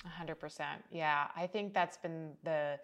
[0.05, 0.65] 100%.
[0.91, 2.79] Yeah, I think that's been the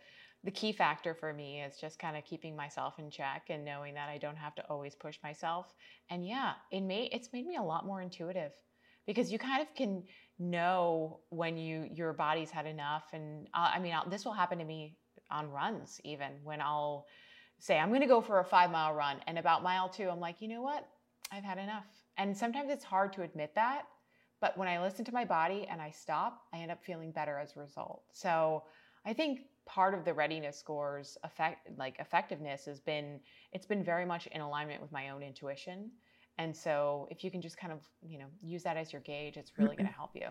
[0.46, 3.94] the key factor for me is just kind of keeping myself in check and knowing
[3.94, 5.74] that I don't have to always push myself.
[6.08, 8.52] And yeah, it made it's made me a lot more intuitive
[9.08, 10.04] because you kind of can
[10.38, 13.04] know when you your body's had enough.
[13.12, 14.96] And uh, I mean, I'll, this will happen to me
[15.32, 17.06] on runs even when I'll
[17.58, 20.20] say I'm going to go for a five mile run, and about mile two, I'm
[20.20, 20.86] like, you know what,
[21.32, 21.86] I've had enough.
[22.18, 23.82] And sometimes it's hard to admit that,
[24.40, 27.36] but when I listen to my body and I stop, I end up feeling better
[27.36, 28.02] as a result.
[28.12, 28.62] So
[29.04, 33.20] I think part of the readiness scores effect like effectiveness has been
[33.52, 35.90] it's been very much in alignment with my own intuition.
[36.38, 39.36] And so if you can just kind of you know use that as your gauge
[39.36, 39.98] it's really going to mm-hmm.
[39.98, 40.28] help you.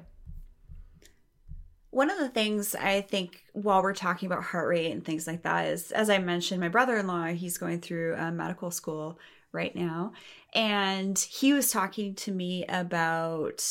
[1.92, 5.44] One of the things I think while we're talking about heart rate and things like
[5.44, 9.18] that is, as I mentioned, my brother in law, he's going through a medical school
[9.54, 10.12] right now.
[10.54, 13.64] And he was talking to me about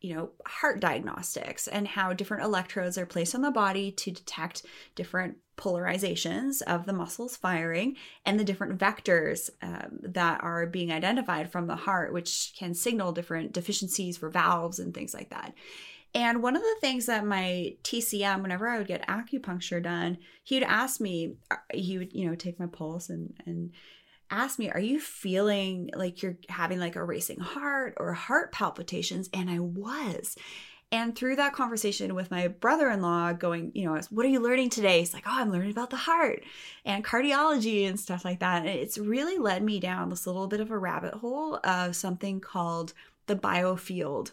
[0.00, 4.64] you know, heart diagnostics and how different electrodes are placed on the body to detect
[4.94, 11.50] different polarizations of the muscles firing and the different vectors um, that are being identified
[11.50, 15.52] from the heart, which can signal different deficiencies for valves and things like that.
[16.14, 20.54] And one of the things that my TCM, whenever I would get acupuncture done, he
[20.54, 21.34] would ask me,
[21.74, 23.72] he would, you know, take my pulse and, and
[24.30, 29.28] asked me, Are you feeling like you're having like a racing heart or heart palpitations?
[29.32, 30.36] And I was.
[30.90, 34.40] And through that conversation with my brother in law, going, you know, what are you
[34.40, 35.00] learning today?
[35.00, 36.44] He's like, oh, I'm learning about the heart
[36.86, 38.60] and cardiology and stuff like that.
[38.60, 42.40] And it's really led me down this little bit of a rabbit hole of something
[42.40, 42.94] called
[43.26, 44.32] the biofield.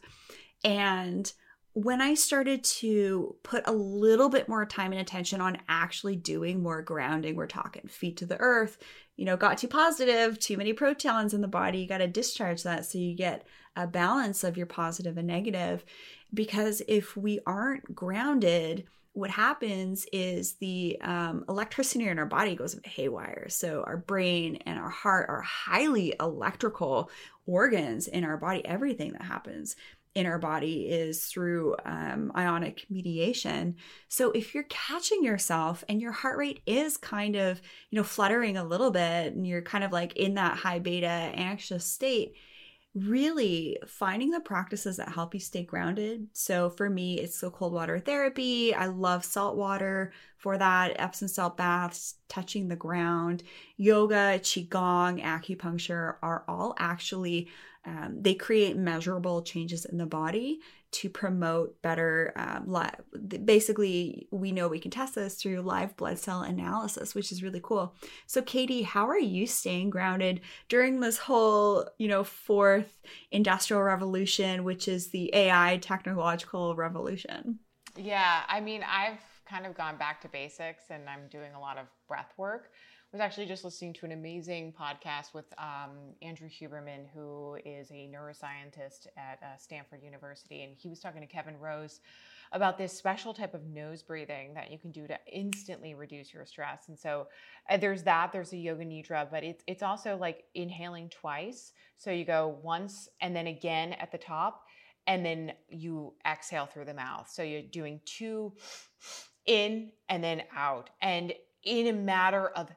[0.63, 1.31] And
[1.73, 6.63] when I started to put a little bit more time and attention on actually doing
[6.63, 8.77] more grounding, we're talking feet to the earth,
[9.17, 12.63] you know, got too positive, too many protons in the body, you got to discharge
[12.63, 13.45] that so you get
[13.75, 15.85] a balance of your positive and negative.
[16.33, 22.77] Because if we aren't grounded, what happens is the um, electricity in our body goes
[22.83, 23.47] haywire.
[23.47, 27.09] So our brain and our heart are highly electrical
[27.45, 28.65] organs in our body.
[28.65, 29.77] Everything that happens
[30.15, 33.75] in our body is through um, ionic mediation.
[34.07, 38.55] So if you're catching yourself and your heart rate is kind of, you know, fluttering
[38.55, 42.33] a little bit and you're kind of like in that high beta anxious state,
[42.95, 46.27] really finding the practices that help you stay grounded.
[46.31, 48.73] So for me, it's the cold water therapy.
[48.73, 53.43] I love salt water for that, Epsom salt baths, touching the ground,
[53.75, 57.49] yoga, qigong, acupuncture are all actually
[57.85, 60.59] um, they create measurable changes in the body
[60.91, 66.17] to promote better um, li- basically we know we can test this through live blood
[66.17, 67.93] cell analysis which is really cool.
[68.27, 74.63] So katie how are you staying grounded during this whole you know fourth industrial revolution
[74.63, 77.59] which is the ai technological revolution?
[77.97, 79.19] Yeah i mean i've
[79.49, 82.71] kind of gone back to basics and i'm doing a lot of breath work
[83.15, 85.91] was actually just listening to an amazing podcast with um,
[86.21, 91.27] Andrew Huberman, who is a neuroscientist at uh, Stanford University, and he was talking to
[91.27, 92.01] Kevin Rose
[92.51, 96.45] about this special type of nose breathing that you can do to instantly reduce your
[96.45, 96.89] stress.
[96.89, 97.27] And so
[97.69, 101.71] uh, there's that, there's a yoga nidra, but it's it's also like inhaling twice.
[101.95, 104.65] So you go once and then again at the top,
[105.07, 107.29] and then you exhale through the mouth.
[107.31, 108.51] So you're doing two
[109.45, 110.89] in and then out.
[111.01, 112.69] And in a matter of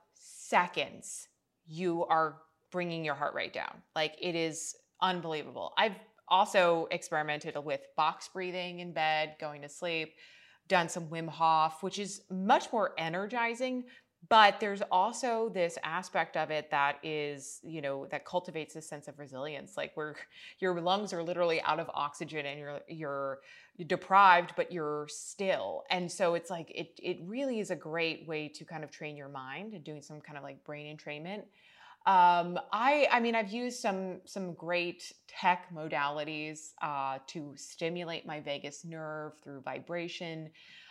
[0.49, 1.29] seconds,
[1.67, 2.39] you are
[2.71, 3.83] bringing your heart rate down.
[3.95, 5.73] Like it is unbelievable.
[5.77, 5.97] I've
[6.29, 10.15] also experimented with box breathing in bed, going to sleep,
[10.69, 13.85] done some Wim Hof, which is much more energizing.
[14.29, 19.09] But there's also this aspect of it that is, you know, that cultivates this sense
[19.09, 19.77] of resilience.
[19.77, 20.17] Like where
[20.59, 23.39] your lungs are literally out of oxygen and you're you're
[23.87, 25.85] deprived, but you're still.
[25.91, 29.17] And so it's like it it really is a great way to kind of train
[29.17, 31.45] your mind and doing some kind of like brain entrainment.
[32.07, 38.41] Um, I, I mean, I've used some some great tech modalities uh, to stimulate my
[38.41, 40.51] vagus nerve through vibration.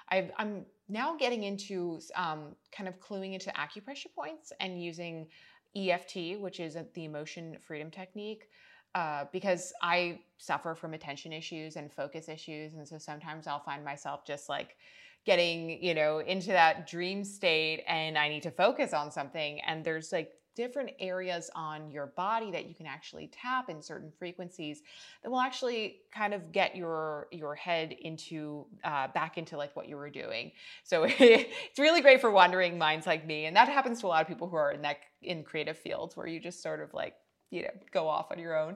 [0.10, 5.28] I am now getting into um, kind of cluing into acupressure points and using
[5.76, 8.48] EFT, which is the emotion freedom technique,
[8.96, 13.84] uh, because I suffer from attention issues and focus issues, and so sometimes I'll find
[13.84, 14.78] myself just like
[15.26, 19.84] getting you know into that dream state and i need to focus on something and
[19.84, 24.82] there's like different areas on your body that you can actually tap in certain frequencies
[25.22, 29.88] that will actually kind of get your your head into uh, back into like what
[29.88, 30.52] you were doing.
[30.84, 34.22] So it's really great for wandering minds like me and that happens to a lot
[34.24, 37.14] of people who are in that in creative fields where you just sort of like
[37.52, 38.76] you know go off on your own.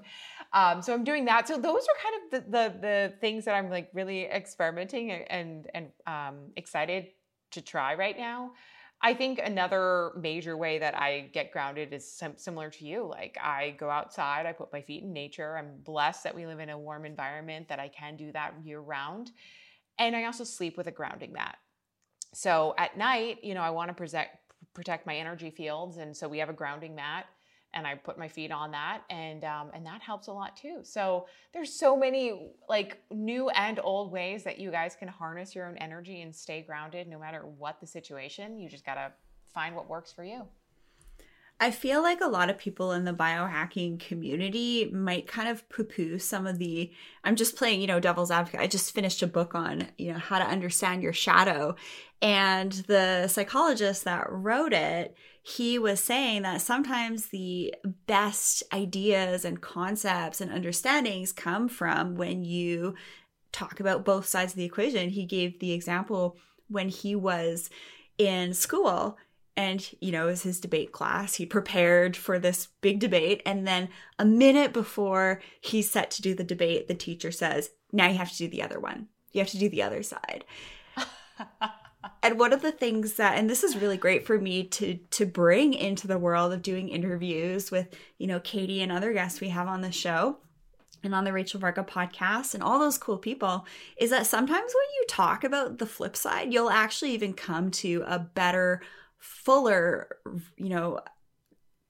[0.54, 1.48] Um, so i'm doing that.
[1.48, 5.68] So those are kind of the, the the things that i'm like really experimenting and
[5.74, 7.08] and um, excited
[7.52, 8.52] to try right now
[9.04, 13.08] I think another major way that I get grounded is sim- similar to you.
[13.08, 15.58] Like I go outside, I put my feet in nature.
[15.58, 18.80] I'm blessed that we live in a warm environment that I can do that year
[18.80, 19.32] round.
[19.98, 21.58] And I also sleep with a grounding mat.
[22.34, 24.38] So at night, you know, I want to protect
[24.74, 27.26] protect my energy fields and so we have a grounding mat
[27.74, 30.80] and I put my feet on that, and um, and that helps a lot too.
[30.84, 35.68] So there's so many like new and old ways that you guys can harness your
[35.68, 38.60] own energy and stay grounded no matter what the situation.
[38.60, 39.12] You just gotta
[39.54, 40.48] find what works for you.
[41.64, 45.84] I feel like a lot of people in the biohacking community might kind of poo
[45.84, 46.92] poo some of the.
[47.24, 48.62] I'm just playing, you know, devil's advocate.
[48.62, 51.76] I just finished a book on, you know, how to understand your shadow.
[52.20, 57.74] And the psychologist that wrote it, he was saying that sometimes the
[58.06, 62.96] best ideas and concepts and understandings come from when you
[63.52, 65.10] talk about both sides of the equation.
[65.10, 66.38] He gave the example
[66.68, 67.70] when he was
[68.18, 69.18] in school
[69.58, 71.36] and you know it was his debate class.
[71.36, 73.42] He prepared for this big debate.
[73.46, 73.90] And then
[74.20, 78.32] a minute before he's set to do the debate the teacher says now you have
[78.32, 79.08] to do the other one.
[79.32, 80.46] You have to do the other side
[82.24, 85.26] and one of the things that and this is really great for me to to
[85.26, 89.50] bring into the world of doing interviews with you know katie and other guests we
[89.50, 90.38] have on the show
[91.04, 93.66] and on the Rachel Varga podcast and all those cool people
[93.98, 98.04] is that sometimes when you talk about the flip side, you'll actually even come to
[98.06, 98.82] a better
[99.18, 100.18] fuller,
[100.58, 101.00] you know,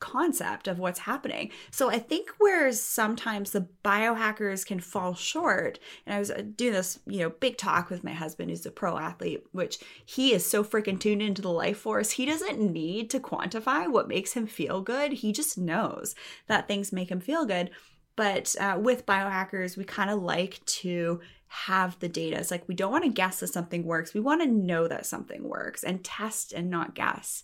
[0.01, 1.51] concept of what's happening.
[1.69, 6.73] So I think where sometimes the biohackers can fall short, and I was uh, doing
[6.73, 10.45] this, you know, big talk with my husband who's a pro athlete, which he is
[10.45, 12.11] so freaking tuned into the life force.
[12.11, 15.13] He doesn't need to quantify what makes him feel good.
[15.13, 16.15] He just knows
[16.47, 17.69] that things make him feel good.
[18.17, 22.37] But uh, with biohackers, we kind of like to have the data.
[22.37, 24.13] It's like we don't want to guess that something works.
[24.13, 27.43] We want to know that something works and test and not guess.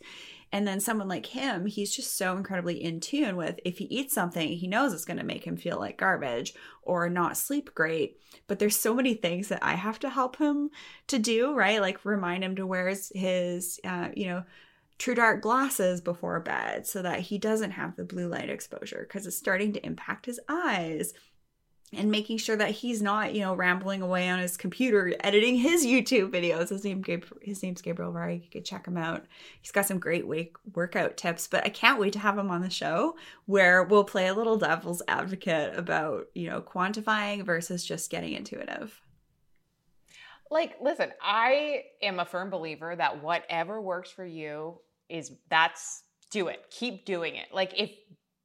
[0.52, 4.14] And then someone like him, he's just so incredibly in tune with if he eats
[4.14, 8.20] something, he knows it's going to make him feel like garbage or not sleep great.
[8.48, 10.70] But there's so many things that I have to help him
[11.08, 11.82] to do, right?
[11.82, 14.44] Like remind him to wear his, uh, you know,
[15.00, 19.38] TrueDark glasses before bed so that he doesn't have the blue light exposure because it's
[19.38, 21.14] starting to impact his eyes
[21.94, 25.86] and making sure that he's not, you know, rambling away on his computer editing his
[25.86, 26.70] YouTube videos.
[26.70, 27.04] His name,
[27.42, 28.36] his name's Gabriel Varga.
[28.36, 29.26] You could check him out.
[29.62, 31.48] He's got some great wake workout tips.
[31.48, 33.16] But I can't wait to have him on the show
[33.46, 39.00] where we'll play a little devil's advocate about, you know, quantifying versus just getting intuitive.
[40.52, 44.80] Like, listen, I am a firm believer that whatever works for you
[45.10, 46.66] is that's do it.
[46.70, 47.48] Keep doing it.
[47.54, 47.92] Like if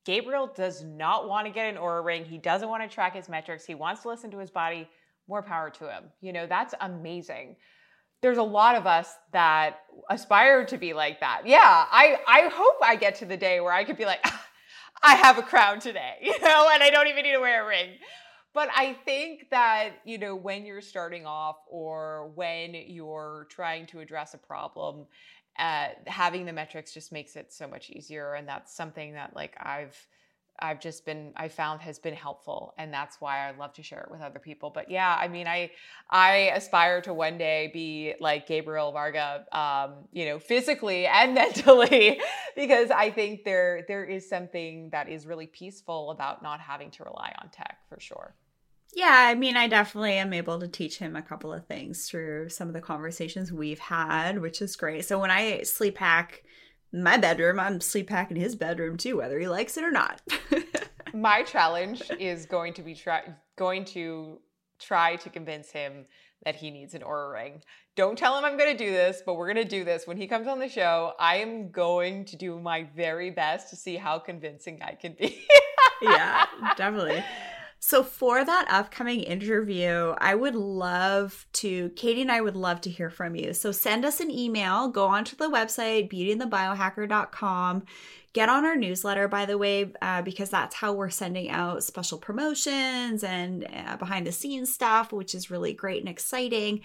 [0.04, 2.24] Gabriel does not want to get an Oura ring.
[2.24, 3.64] He doesn't want to track his metrics.
[3.64, 4.88] He wants to listen to his body.
[5.28, 6.04] More power to him.
[6.20, 7.56] You know, that's amazing.
[8.20, 9.80] There's a lot of us that
[10.10, 11.42] aspire to be like that.
[11.46, 14.24] Yeah, I, I hope I get to the day where I could be like,
[15.02, 17.68] I have a crown today, you know, and I don't even need to wear a
[17.68, 17.90] ring.
[18.54, 24.00] But I think that, you know, when you're starting off or when you're trying to
[24.00, 25.06] address a problem
[25.58, 29.54] uh, having the metrics just makes it so much easier and that's something that like
[29.60, 29.96] i've
[30.60, 34.00] i've just been i found has been helpful and that's why i love to share
[34.00, 34.70] it with other people.
[34.70, 35.70] But yeah i mean i
[36.10, 42.20] i aspire to one day be like gabriel varga um, you know physically and mentally
[42.56, 47.04] because i think there there is something that is really peaceful about not having to
[47.04, 48.34] rely on tech for sure
[48.94, 52.50] Yeah, I mean, I definitely am able to teach him a couple of things through
[52.50, 55.06] some of the conversations we've had, which is great.
[55.06, 56.42] So when I sleep hack
[56.92, 60.20] my bedroom, I'm sleep hacking his bedroom too, whether he likes it or not.
[61.14, 63.22] my challenge is going to be try
[63.56, 64.40] going to
[64.78, 66.04] try to convince him
[66.44, 67.62] that he needs an Oura ring.
[67.94, 70.06] Don't tell him I'm going to do this, but we're going to do this.
[70.06, 73.76] When he comes on the show, I am going to do my very best to
[73.76, 75.46] see how convincing I can be.
[76.02, 77.22] yeah, definitely.
[77.84, 82.90] So, for that upcoming interview, I would love to, Katie and I would love to
[82.90, 83.52] hear from you.
[83.54, 87.82] So, send us an email, go onto the website, beautyandthebiohacker.com.
[88.34, 92.18] Get on our newsletter, by the way, uh, because that's how we're sending out special
[92.18, 96.82] promotions and uh, behind the scenes stuff, which is really great and exciting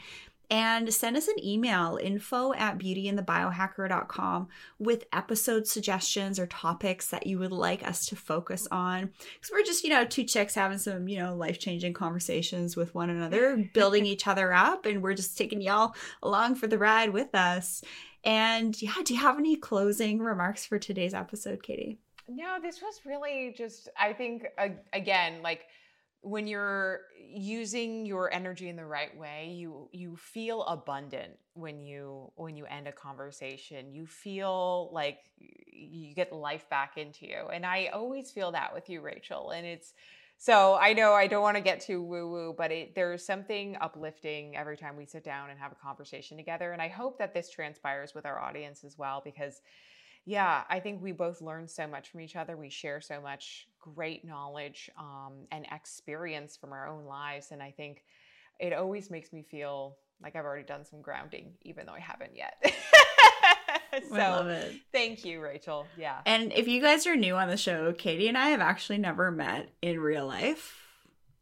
[0.49, 4.47] and send us an email info at beautyandthebiohacker.com
[4.79, 9.11] with episode suggestions or topics that you would like us to focus on.
[9.33, 13.09] Because we're just you know two chicks having some you know life-changing conversations with one
[13.09, 17.35] another building each other up and we're just taking y'all along for the ride with
[17.35, 17.83] us.
[18.23, 21.99] And yeah do you have any closing remarks for today's episode katie?
[22.29, 24.45] No this was really just i think
[24.91, 25.67] again like
[26.21, 32.31] when you're using your energy in the right way you you feel abundant when you
[32.35, 33.91] when you end a conversation.
[33.93, 35.19] You feel like
[35.77, 39.65] you get life back into you and i always feel that with you rachel and
[39.65, 39.93] it's
[40.37, 43.77] so i know i don't want to get too woo woo but it, there's something
[43.79, 47.33] uplifting every time we sit down and have a conversation together and i hope that
[47.33, 49.61] this transpires with our audience as well because
[50.27, 52.57] yeah, I think we both learn so much from each other.
[52.57, 57.51] We share so much great knowledge um, and experience from our own lives.
[57.51, 58.03] And I think
[58.59, 62.35] it always makes me feel like I've already done some grounding, even though I haven't
[62.35, 62.61] yet.
[64.09, 64.75] so I love it.
[64.91, 65.87] Thank you, Rachel.
[65.97, 66.17] Yeah.
[66.25, 69.31] And if you guys are new on the show, Katie and I have actually never
[69.31, 70.77] met in real life.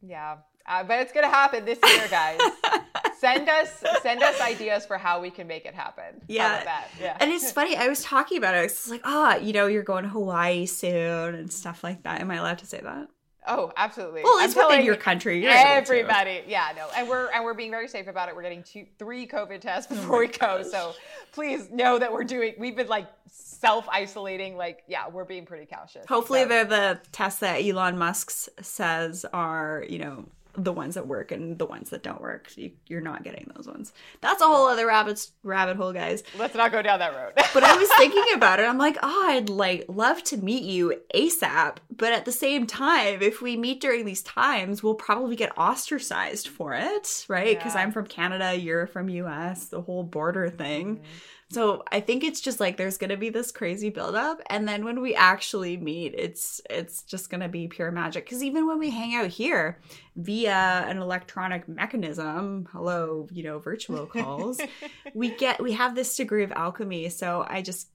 [0.04, 0.38] Yeah.
[0.68, 2.40] Uh, but it's going to happen this year, guys.
[3.20, 6.22] send us send us ideas for how we can make it happen.
[6.28, 6.84] Yeah.
[7.00, 7.18] Yeah.
[7.20, 8.66] And it's funny, I was talking about it.
[8.66, 12.22] It's like, ah, oh, you know, you're going to Hawaii soon and stuff like that.
[12.22, 13.08] Am I allowed to say that?
[13.48, 14.24] Oh, absolutely.
[14.24, 15.42] Well, it's within your country.
[15.42, 18.36] You're everybody, yeah, no, and we're and we're being very safe about it.
[18.36, 20.66] We're getting two, three COVID tests oh before oh we go, gosh.
[20.72, 20.94] so
[21.32, 22.56] please know that we're doing.
[22.58, 24.58] We've been like self isolating.
[24.58, 26.06] Like, yeah, we're being pretty cautious.
[26.08, 26.48] Hopefully, so.
[26.48, 30.26] they're the tests that Elon Musk says are, you know,
[30.58, 32.52] the ones that work and the ones that don't work.
[32.56, 33.94] You, are not getting those ones.
[34.22, 36.24] That's a whole other rabbit rabbit hole, guys.
[36.38, 37.34] Let's not go down that road.
[37.54, 38.64] but I was thinking about it.
[38.64, 41.78] I'm like, oh, I'd like love to meet you ASAP.
[41.96, 46.48] But at the same time, if we meet during these times, we'll probably get ostracized
[46.48, 47.58] for it, right?
[47.58, 47.82] Because yeah.
[47.82, 50.98] I'm from Canada, you're from US, the whole border thing.
[50.98, 51.06] Mm-hmm.
[51.52, 55.00] So I think it's just like there's gonna be this crazy buildup, and then when
[55.00, 58.26] we actually meet, it's it's just gonna be pure magic.
[58.26, 59.80] Because even when we hang out here
[60.16, 64.60] via an electronic mechanism, hello, you know, virtual calls,
[65.14, 67.10] we get we have this degree of alchemy.
[67.10, 67.90] So I just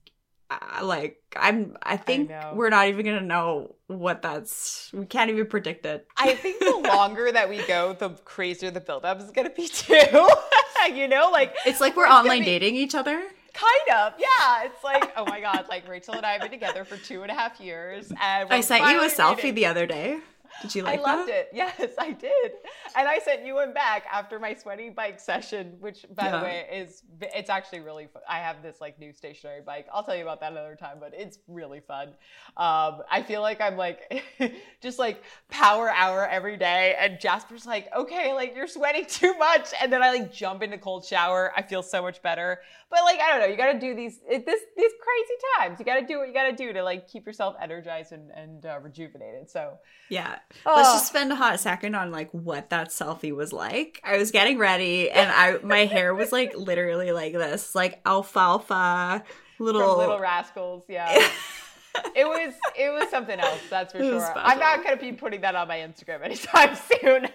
[0.49, 5.29] uh, like I'm I think I we're not even gonna know what that's we can't
[5.29, 6.07] even predict it.
[6.17, 10.29] I think the longer that we go, the crazier the buildup is gonna be too.
[10.93, 13.21] you know, like it's like we're online be, dating each other.
[13.53, 14.63] Kind of, yeah.
[14.63, 17.31] It's like, oh my god, like Rachel and I have been together for two and
[17.31, 20.19] a half years, and I sent you a selfie the other day.
[20.61, 21.35] Did you like I loved that?
[21.35, 21.49] it.
[21.53, 22.51] Yes, I did.
[22.95, 26.37] And I sent you one back after my sweaty bike session, which by yeah.
[26.37, 28.21] the way is it's actually really fun.
[28.27, 29.87] I have this like new stationary bike.
[29.93, 32.09] I'll tell you about that another time, but it's really fun.
[32.57, 34.23] Um, I feel like I'm like
[34.81, 39.69] just like power hour every day and Jasper's like, "Okay, like you're sweating too much."
[39.81, 41.51] And then I like jump into cold shower.
[41.55, 42.59] I feel so much better.
[42.89, 45.79] But like I don't know, you got to do these it, this these crazy times.
[45.79, 48.31] You got to do what you got to do to like keep yourself energized and
[48.31, 49.49] and uh, rejuvenated.
[49.49, 49.77] So,
[50.09, 50.39] yeah.
[50.65, 50.75] Oh.
[50.75, 54.01] Let's just spend a hot second on like what that selfie was like.
[54.03, 59.23] I was getting ready and I my hair was like literally like this, like alfalfa
[59.59, 61.11] little From little rascals, yeah.
[62.15, 64.33] it was it was something else, that's for sure.
[64.35, 67.27] I'm not gonna be putting that on my Instagram anytime soon.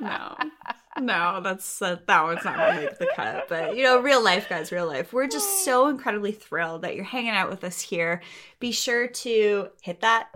[0.00, 0.36] no.
[0.98, 3.48] No, that's uh, that one's not gonna make the cut.
[3.48, 5.12] But you know, real life, guys, real life.
[5.12, 8.20] We're just so incredibly thrilled that you're hanging out with us here.
[8.58, 10.28] Be sure to hit that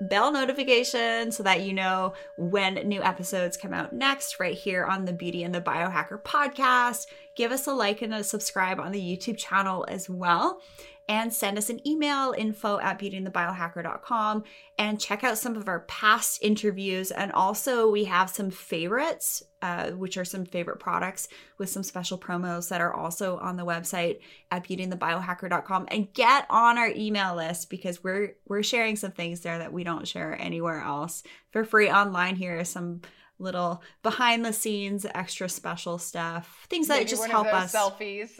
[0.00, 5.04] bell notification so that you know when new episodes come out next, right here on
[5.04, 7.06] the Beauty and the Biohacker podcast.
[7.34, 10.60] Give us a like and a subscribe on the YouTube channel as well
[11.08, 14.42] and send us an email info at beautyandthebiohacker.com
[14.78, 17.12] and check out some of our past interviews.
[17.12, 21.28] And also, we have some favorites, uh, which are some favorite products
[21.58, 24.18] with some special promos that are also on the website
[24.50, 25.86] at beautyandthebiohacker.com.
[25.92, 29.84] And get on our email list because we're we're sharing some things there that we
[29.84, 31.22] don't share anywhere else
[31.52, 32.34] for free online.
[32.34, 33.02] Here are some
[33.38, 37.74] little behind the scenes, extra special stuff, things that Maybe just help us.
[37.74, 38.38] selfies.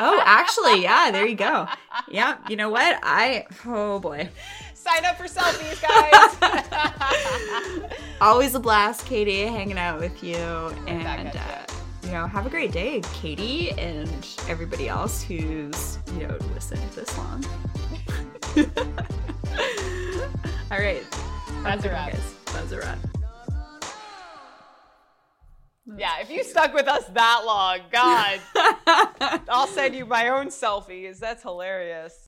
[0.00, 1.66] oh, actually, yeah, there you go.
[2.10, 2.98] Yeah, you know what?
[3.02, 4.28] I, oh boy.
[4.74, 6.36] Sign up for selfies, guys.
[8.20, 10.36] Always a blast, Katie, hanging out with you.
[10.86, 11.64] And, uh,
[12.04, 17.16] you know, have a great day, Katie, and everybody else who's, you know, listened this
[17.18, 17.44] long.
[20.70, 21.02] All right.
[21.62, 22.12] That's a Have good one, wrap.
[22.12, 22.34] guys.
[22.52, 22.98] That's a wrap.
[25.96, 28.40] Yeah, if you stuck with us that long, God,
[29.48, 31.18] I'll send you my own selfies.
[31.18, 32.26] That's hilarious.